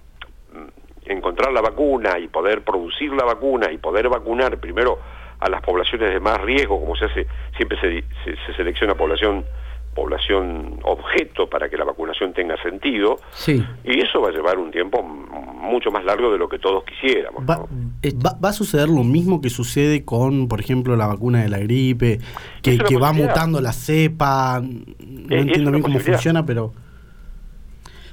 mm, 0.53 1.09
encontrar 1.11 1.51
la 1.51 1.61
vacuna 1.61 2.17
y 2.19 2.27
poder 2.27 2.63
producir 2.63 3.11
la 3.13 3.25
vacuna 3.25 3.71
y 3.71 3.77
poder 3.77 4.09
vacunar 4.09 4.57
primero 4.59 4.99
a 5.39 5.49
las 5.49 5.61
poblaciones 5.61 6.13
de 6.13 6.19
más 6.19 6.39
riesgo, 6.41 6.79
como 6.79 6.95
se 6.95 7.05
hace, 7.05 7.27
siempre 7.57 7.79
se, 7.79 8.03
se 8.23 8.53
selecciona 8.53 8.95
población 8.95 9.45
población 9.93 10.79
objeto 10.83 11.49
para 11.49 11.69
que 11.69 11.77
la 11.77 11.83
vacunación 11.83 12.33
tenga 12.33 12.61
sentido. 12.61 13.17
Sí. 13.31 13.63
Y 13.83 13.99
eso 13.99 14.21
va 14.21 14.29
a 14.29 14.31
llevar 14.31 14.57
un 14.57 14.71
tiempo 14.71 15.03
mucho 15.03 15.91
más 15.91 16.03
largo 16.05 16.31
de 16.31 16.37
lo 16.37 16.47
que 16.47 16.59
todos 16.59 16.83
quisiéramos. 16.85 17.43
Va, 17.43 17.65
va, 17.65 18.49
a 18.49 18.53
suceder 18.53 18.87
lo 18.89 19.03
mismo 19.03 19.41
que 19.41 19.49
sucede 19.49 20.05
con, 20.05 20.47
por 20.47 20.59
ejemplo, 20.59 20.95
la 20.95 21.07
vacuna 21.07 21.43
de 21.43 21.49
la 21.49 21.59
gripe, 21.59 22.19
que, 22.61 22.77
que 22.77 22.97
va 22.97 23.13
mutando 23.13 23.59
la 23.61 23.73
cepa. 23.73 24.61
No 24.61 25.35
entiendo 25.35 25.71
bien 25.71 25.83
cómo 25.83 25.99
funciona, 25.99 26.45
pero... 26.45 26.73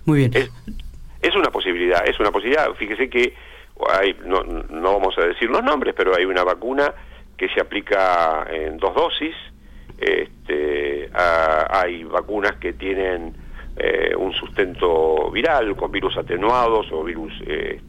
Muy 0.04 0.20
bien. 0.20 0.30
Es, 0.34 0.50
es, 1.20 1.36
una 1.36 1.50
posibilidad, 1.50 2.06
es 2.08 2.18
una 2.18 2.30
posibilidad. 2.30 2.72
Fíjese 2.74 3.08
que 3.10 3.34
hay, 3.92 4.16
no, 4.24 4.42
no 4.42 4.94
vamos 4.94 5.16
a 5.18 5.26
decir 5.26 5.48
los 5.50 5.62
nombres, 5.62 5.94
pero 5.96 6.16
hay 6.16 6.24
una 6.24 6.44
vacuna 6.44 6.94
que 7.36 7.48
se 7.50 7.60
aplica 7.60 8.46
en 8.50 8.78
dos 8.78 8.94
dosis, 8.94 9.34
este, 9.98 10.87
hay 11.12 12.04
vacunas 12.04 12.56
que 12.56 12.72
tienen 12.72 13.34
eh, 13.76 14.14
un 14.16 14.32
sustento 14.32 15.30
viral 15.30 15.76
con 15.76 15.92
virus 15.92 16.16
atenuados 16.16 16.90
o 16.90 17.04
virus, 17.04 17.32
eh, 17.46 17.80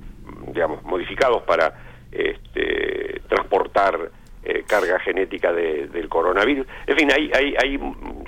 digamos, 0.48 0.84
modificados 0.84 1.44
para 1.44 1.74
este, 2.12 3.22
transportar 3.28 4.12
eh, 4.44 4.64
carga 4.68 5.00
genética 5.00 5.52
del 5.52 6.08
coronavirus. 6.08 6.68
En 6.86 6.96
fin, 6.96 7.12
hay, 7.12 7.32
hay, 7.34 7.56
hay 7.62 7.80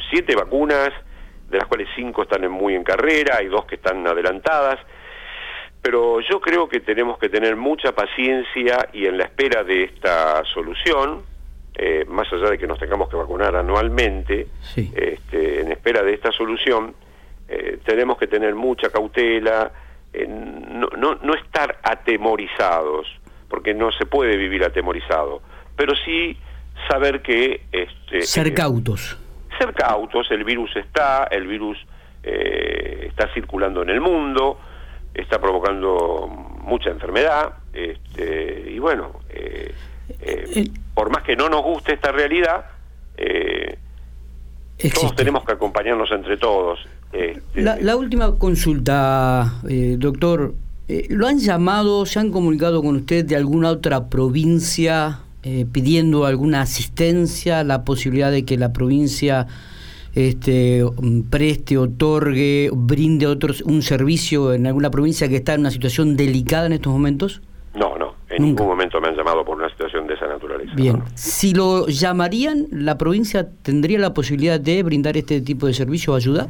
siete 0.10 0.36
vacunas, 0.36 0.90
de 1.50 1.58
las 1.58 1.68
cuales 1.68 1.88
cinco 1.96 2.24
están 2.24 2.50
muy 2.50 2.76
en 2.76 2.84
carrera, 2.84 3.38
hay 3.38 3.48
dos 3.48 3.66
que 3.66 3.76
están 3.76 4.06
adelantadas 4.08 4.80
pero 5.82 6.20
yo 6.22 6.40
creo 6.40 6.70
que 6.70 6.80
tenemos 6.80 7.18
que 7.18 7.30
tener 7.30 7.56
mucha 7.56 7.94
paciencia 7.94 8.90
y 8.94 9.08
en 9.08 9.18
la 9.18 9.24
espera 9.26 9.64
de 9.64 9.86
esta 9.86 10.44
solución, 10.46 11.24
eh, 11.74 12.06
más 12.08 12.32
allá 12.34 12.50
de 12.50 12.58
que 12.58 12.68
nos 12.68 12.78
tengamos 12.78 13.10
que 13.10 13.16
vacunar 13.16 13.56
anualmente, 13.56 14.48
este, 14.76 15.62
en 15.62 15.72
espera 15.72 16.04
de 16.04 16.14
esta 16.14 16.32
solución, 16.32 16.94
eh, 17.48 17.80
tenemos 17.86 18.18
que 18.18 18.28
tener 18.28 18.56
mucha 18.56 18.90
cautela, 18.90 19.72
eh, 20.12 20.28
no, 20.28 20.90
no, 20.98 21.16
no, 21.16 21.34
estar 21.34 21.80
atemorizados, 21.82 23.08
porque 23.50 23.74
no 23.74 23.92
se 23.94 24.06
puede 24.06 24.36
vivir 24.36 24.64
atemorizado, 24.64 25.42
pero 25.76 25.96
sí 25.96 26.38
saber 26.90 27.22
que... 27.22 27.62
Este, 27.72 28.22
ser 28.24 28.54
cautos. 28.54 29.18
Ser 29.58 29.74
cautos, 29.74 30.30
el 30.32 30.44
virus 30.44 30.76
está, 30.76 31.28
el 31.32 31.48
virus 31.48 31.78
está 32.24 33.34
circulando 33.34 33.82
en 33.82 33.90
el 33.90 34.00
mundo, 34.00 34.60
está 35.14 35.40
provocando 35.42 36.28
mucha 36.28 36.90
enfermedad, 36.90 37.54
este, 37.74 38.66
y 38.70 38.78
bueno... 38.80 39.22
Eh, 39.30 39.74
por 40.94 41.10
más 41.10 41.24
que 41.24 41.36
no 41.36 41.50
nos 41.50 41.64
guste 41.64 41.94
esta 41.94 42.12
realidad, 42.12 42.66
eh, 43.18 43.78
todos 44.94 45.16
tenemos 45.16 45.46
que 45.46 45.54
acompañarnos 45.54 46.12
entre 46.12 46.38
todos. 46.38 46.80
Este, 47.14 47.62
la, 47.62 47.96
última 47.96 48.38
consulta, 48.38 49.62
eh, 49.68 49.96
doctor. 49.98 50.54
¿Lo 51.08 51.26
han 51.26 51.40
llamado, 51.40 52.06
se 52.06 52.20
han 52.20 52.32
comunicado 52.32 52.82
con 52.84 52.98
usted 52.98 53.24
de 53.24 53.38
alguna 53.38 53.70
otra 53.70 54.10
provincia 54.10 55.22
pidiendo 55.72 56.26
alguna 56.26 56.62
asistencia, 56.62 57.64
la 57.64 57.86
posibilidad 57.86 58.30
de 58.30 58.44
que 58.44 58.58
la 58.58 58.74
provincia 58.74 59.48
este, 60.14 60.84
preste, 61.30 61.78
otorgue, 61.78 62.70
brinde 62.74 63.28
otros, 63.28 63.62
un 63.62 63.82
servicio 63.82 64.54
en 64.54 64.68
alguna 64.68 64.92
provincia 64.92 65.28
que 65.28 65.38
está 65.38 65.54
en 65.54 65.62
una 65.62 65.72
situación 65.72 66.18
delicada 66.18 66.66
en 66.66 66.74
estos 66.74 66.92
momentos? 66.92 67.42
No, 67.74 67.98
no. 67.98 68.16
En 68.30 68.44
ningún 68.44 68.68
momento 68.68 69.01
llamado 69.22 69.46
por 69.46 69.58
una 69.58 69.70
situación 69.70 70.08
de 70.08 70.16
esa 70.16 70.28
naturaleza. 70.28 70.74
Bien. 70.76 71.04
Si 71.16 71.54
lo 71.54 71.88
llamarían, 71.88 72.66
¿la 72.72 72.98
provincia 72.98 73.48
tendría 73.64 74.00
la 74.00 74.14
posibilidad 74.14 74.60
de 74.60 74.82
brindar 74.84 75.16
este 75.16 75.42
tipo 75.42 75.68
de 75.68 75.74
servicio 75.74 76.14
o 76.14 76.16
ayuda? 76.16 76.48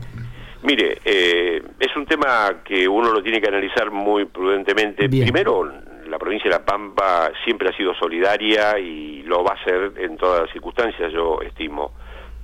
Mire, 0.64 1.00
eh, 1.04 1.62
es 1.80 1.96
un 1.96 2.06
tema 2.06 2.62
que 2.64 2.88
uno 2.88 3.12
lo 3.12 3.22
tiene 3.22 3.42
que 3.42 3.48
analizar 3.48 3.92
muy 3.92 4.26
prudentemente. 4.26 5.10
Primero, 5.10 5.70
la 6.08 6.18
provincia 6.18 6.50
de 6.50 6.58
La 6.58 6.66
Pampa 6.66 7.32
siempre 7.44 7.70
ha 7.70 7.76
sido 7.76 7.94
solidaria 7.96 8.80
y 8.80 9.24
lo 9.24 9.44
va 9.44 9.56
a 9.56 9.64
ser 9.64 9.94
en 9.98 10.18
todas 10.18 10.42
las 10.42 10.52
circunstancias, 10.52 11.12
yo 11.12 11.42
estimo. 11.42 11.94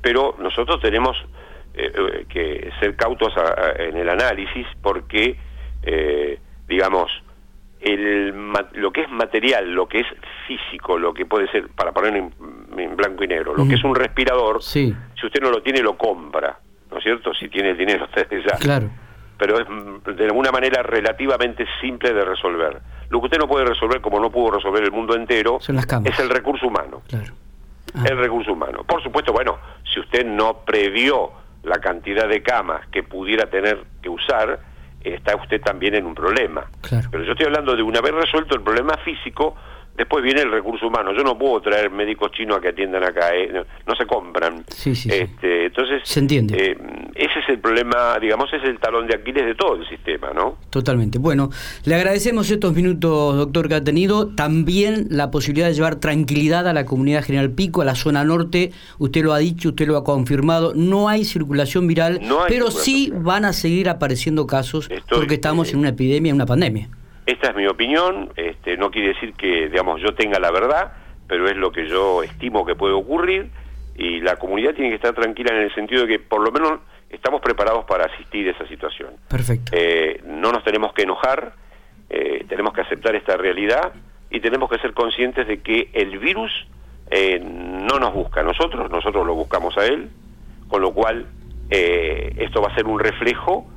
Pero 0.02 0.36
nosotros 0.40 0.82
tenemos 0.82 1.16
eh, 1.74 1.92
eh, 1.94 2.26
que 2.28 2.72
ser 2.80 2.96
cautos 2.96 3.34
en 3.78 3.98
el 3.98 4.10
análisis 4.10 4.66
porque, 4.82 5.38
digamos, 6.68 7.12
el, 7.88 8.34
lo 8.74 8.92
que 8.92 9.02
es 9.02 9.10
material, 9.10 9.72
lo 9.74 9.88
que 9.88 10.00
es 10.00 10.08
físico, 10.48 10.98
lo 10.98 11.14
que 11.14 11.26
puede 11.26 11.50
ser, 11.50 11.70
para 11.70 11.92
poner 11.92 12.16
en, 12.16 12.32
blanco 12.96 13.24
y 13.24 13.28
negro, 13.28 13.56
lo 13.56 13.68
que 13.68 13.76
es 13.76 13.84
un 13.84 13.96
respirador, 13.96 14.62
si 14.62 14.94
usted 15.24 15.42
no 15.42 15.50
lo 15.50 15.62
tiene, 15.62 15.82
lo 15.82 15.98
compra, 15.98 16.60
¿no 16.92 16.98
es 16.98 17.04
cierto? 17.04 17.34
Si 17.34 17.50
tiene 17.50 17.72
el 17.72 17.78
dinero 17.78 18.06
usted 18.16 18.28
ya. 18.30 18.58
Claro. 18.58 18.90
Pero 19.38 19.60
es 19.60 20.18
de 20.18 20.26
alguna 20.26 20.52
manera 20.52 20.82
relativamente 20.82 21.66
simple 21.80 22.12
de 22.12 22.26
resolver. 22.26 22.82
Lo 23.10 23.20
que 23.20 23.26
usted 23.26 23.38
no 23.38 23.48
puede 23.48 23.66
resolver, 23.66 24.02
como 24.02 24.20
no 24.20 24.32
pudo 24.32 24.52
resolver 24.52 24.84
el 24.84 24.92
mundo 24.92 25.16
entero, 25.16 25.60
es 25.60 26.20
el 26.20 26.30
recurso 26.30 26.68
humano. 26.68 27.04
Claro. 27.08 27.34
El 28.04 28.18
recurso 28.18 28.54
humano. 28.54 28.84
Por 28.84 29.02
supuesto, 29.02 29.32
bueno, 29.32 29.60
si 29.94 30.00
usted 30.00 30.26
no 30.26 30.66
previó 30.66 31.32
la 31.64 31.80
cantidad 31.80 32.28
de 32.28 32.42
camas 32.42 32.88
que 32.88 33.04
pudiera 33.04 33.48
tener 33.48 33.84
que 34.02 34.10
usar, 34.10 34.60
está 35.14 35.36
usted 35.36 35.62
también 35.62 35.96
en 35.96 36.06
un 36.06 36.16
problema. 36.16 36.66
Pero 37.12 37.24
yo 37.24 37.32
estoy 37.32 37.46
hablando 37.46 37.76
de 37.76 37.84
una 37.84 38.02
vez 38.02 38.14
resuelto 38.14 38.56
el 38.56 38.62
problema 38.62 38.96
físico, 39.04 39.56
Después 39.98 40.24
viene 40.24 40.42
el 40.42 40.52
recurso 40.52 40.88
humano. 40.88 41.12
Yo 41.12 41.24
no 41.24 41.36
puedo 41.38 41.60
traer 41.60 41.90
médicos 41.90 42.32
chinos 42.32 42.58
a 42.58 42.62
que 42.62 42.70
atiendan 42.70 43.04
acá, 43.04 43.36
¿eh? 43.36 43.52
no, 43.52 43.96
se 43.96 44.06
compran. 44.06 44.64
Sí, 44.68 44.96
sí, 44.96 45.10
este, 45.12 45.66
entonces, 45.66 46.02
se 46.04 46.20
entiende. 46.20 46.56
Eh, 46.56 46.78
ese 47.16 47.40
es 47.40 47.50
el 47.50 47.60
problema, 47.60 48.20
digamos, 48.20 48.54
es 48.54 48.64
el 48.64 48.80
talón 48.80 49.08
de 49.08 49.16
Aquiles 49.16 49.44
de 49.44 49.56
todo 49.56 49.76
el 49.76 49.90
sistema, 49.90 50.32
¿no? 50.34 50.58
Totalmente. 50.70 51.18
Bueno, 51.18 51.50
le 51.84 51.96
agradecemos 51.96 52.52
estos 52.52 52.76
minutos, 52.76 53.38
doctor, 53.38 53.68
que 53.68 53.74
ha 53.74 53.84
tenido. 53.84 54.36
También 54.36 55.08
la 55.10 55.32
posibilidad 55.32 55.68
de 55.68 55.74
llevar 55.74 55.96
tranquilidad 55.96 56.68
a 56.68 56.74
la 56.74 56.86
comunidad 56.86 57.24
General 57.24 57.50
Pico, 57.50 57.82
a 57.82 57.86
la 57.86 57.96
zona 57.96 58.24
norte. 58.24 58.72
Usted 59.00 59.24
lo 59.24 59.34
ha 59.34 59.40
dicho, 59.40 59.70
usted 59.70 59.88
lo 59.88 59.98
ha 59.98 60.04
confirmado. 60.04 60.74
No 60.76 61.10
hay 61.10 61.26
circulación 61.26 61.88
viral, 61.88 62.22
pero 62.48 62.70
sí 62.70 63.12
van 63.16 63.46
a 63.46 63.54
seguir 63.54 63.90
apareciendo 63.90 64.46
casos 64.46 64.90
porque 65.10 65.36
estamos 65.36 65.74
en 65.74 65.80
una 65.80 65.90
epidemia, 65.90 66.30
en 66.30 66.36
una 66.36 66.46
pandemia. 66.46 66.90
Esta 67.28 67.50
es 67.50 67.56
mi 67.58 67.68
opinión, 67.68 68.32
este, 68.38 68.78
no 68.78 68.90
quiere 68.90 69.10
decir 69.10 69.34
que 69.34 69.68
digamos 69.68 70.02
yo 70.02 70.16
tenga 70.16 70.40
la 70.40 70.50
verdad, 70.50 70.94
pero 71.28 71.50
es 71.50 71.58
lo 71.58 71.74
que 71.74 71.86
yo 71.86 72.24
estimo 72.24 72.66
que 72.66 72.74
puede 72.74 72.94
ocurrir 72.94 73.50
y 73.98 74.22
la 74.22 74.38
comunidad 74.38 74.74
tiene 74.74 74.92
que 74.92 74.96
estar 74.96 75.14
tranquila 75.14 75.54
en 75.54 75.64
el 75.64 75.76
sentido 75.76 76.04
de 76.04 76.08
que 76.08 76.20
por 76.20 76.42
lo 76.42 76.54
menos 76.54 76.80
estamos 77.10 77.42
preparados 77.42 77.84
para 77.84 78.06
asistir 78.06 78.48
a 78.48 78.52
esa 78.52 78.66
situación. 78.70 79.10
Perfecto. 79.28 79.74
Eh, 79.76 80.22
no 80.26 80.54
nos 80.54 80.64
tenemos 80.64 80.94
que 80.94 81.04
enojar, 81.04 81.52
eh, 82.10 82.46
tenemos 82.48 82.74
que 82.74 82.80
aceptar 82.80 83.14
esta 83.14 83.36
realidad 83.36 83.92
y 84.30 84.40
tenemos 84.40 84.70
que 84.70 84.78
ser 84.80 84.94
conscientes 84.94 85.48
de 85.48 85.60
que 85.60 85.90
el 85.92 86.20
virus 86.20 86.52
eh, 87.12 87.42
no 87.44 88.00
nos 88.00 88.14
busca 88.14 88.40
a 88.40 88.44
nosotros, 88.44 88.90
nosotros 88.90 89.28
lo 89.28 89.36
buscamos 89.36 89.78
a 89.78 89.86
él, 89.86 90.10
con 90.70 90.82
lo 90.82 90.94
cual 90.94 91.26
esto 91.70 92.62
va 92.62 92.70
a 92.70 92.76
ser 92.76 92.86
un 92.86 92.98
reflejo 92.98 93.68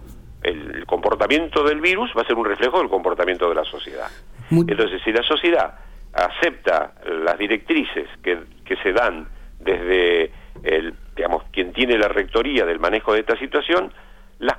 el 0.42 0.86
comportamiento 0.86 1.62
del 1.62 1.80
virus 1.80 2.10
va 2.16 2.22
a 2.22 2.26
ser 2.26 2.36
un 2.36 2.44
reflejo 2.44 2.78
del 2.78 2.88
comportamiento 2.88 3.48
de 3.48 3.54
la 3.54 3.64
sociedad. 3.64 4.08
Entonces, 4.50 5.00
si 5.04 5.12
la 5.12 5.22
sociedad 5.22 5.74
acepta 6.12 6.94
las 7.04 7.38
directrices 7.38 8.08
que, 8.22 8.38
que 8.64 8.76
se 8.76 8.92
dan 8.92 9.28
desde 9.60 10.32
el, 10.62 10.94
digamos, 11.14 11.44
quien 11.52 11.72
tiene 11.72 11.98
la 11.98 12.08
rectoría 12.08 12.64
del 12.64 12.80
manejo 12.80 13.12
de 13.12 13.20
esta 13.20 13.36
situación, 13.38 13.92
las, 14.38 14.58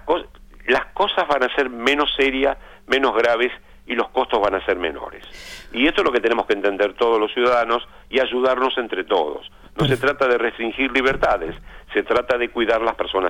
las 0.67 0.85
cosas 0.93 1.27
van 1.27 1.43
a 1.43 1.53
ser 1.55 1.69
menos 1.69 2.13
serias, 2.15 2.57
menos 2.87 3.15
graves 3.15 3.51
y 3.87 3.95
los 3.95 4.09
costos 4.09 4.39
van 4.39 4.55
a 4.55 4.65
ser 4.65 4.77
menores. 4.77 5.23
Y 5.73 5.87
esto 5.87 6.01
es 6.01 6.05
lo 6.05 6.13
que 6.13 6.21
tenemos 6.21 6.45
que 6.45 6.53
entender 6.53 6.93
todos 6.93 7.19
los 7.19 7.33
ciudadanos 7.33 7.87
y 8.09 8.19
ayudarnos 8.19 8.77
entre 8.77 9.03
todos. 9.03 9.51
No 9.75 9.85
se 9.85 9.97
trata 9.97 10.27
de 10.27 10.37
restringir 10.37 10.91
libertades, 10.91 11.55
se 11.93 12.03
trata 12.03 12.37
de 12.37 12.49
cuidar 12.49 12.81
las 12.81 12.95
personas 12.95 13.29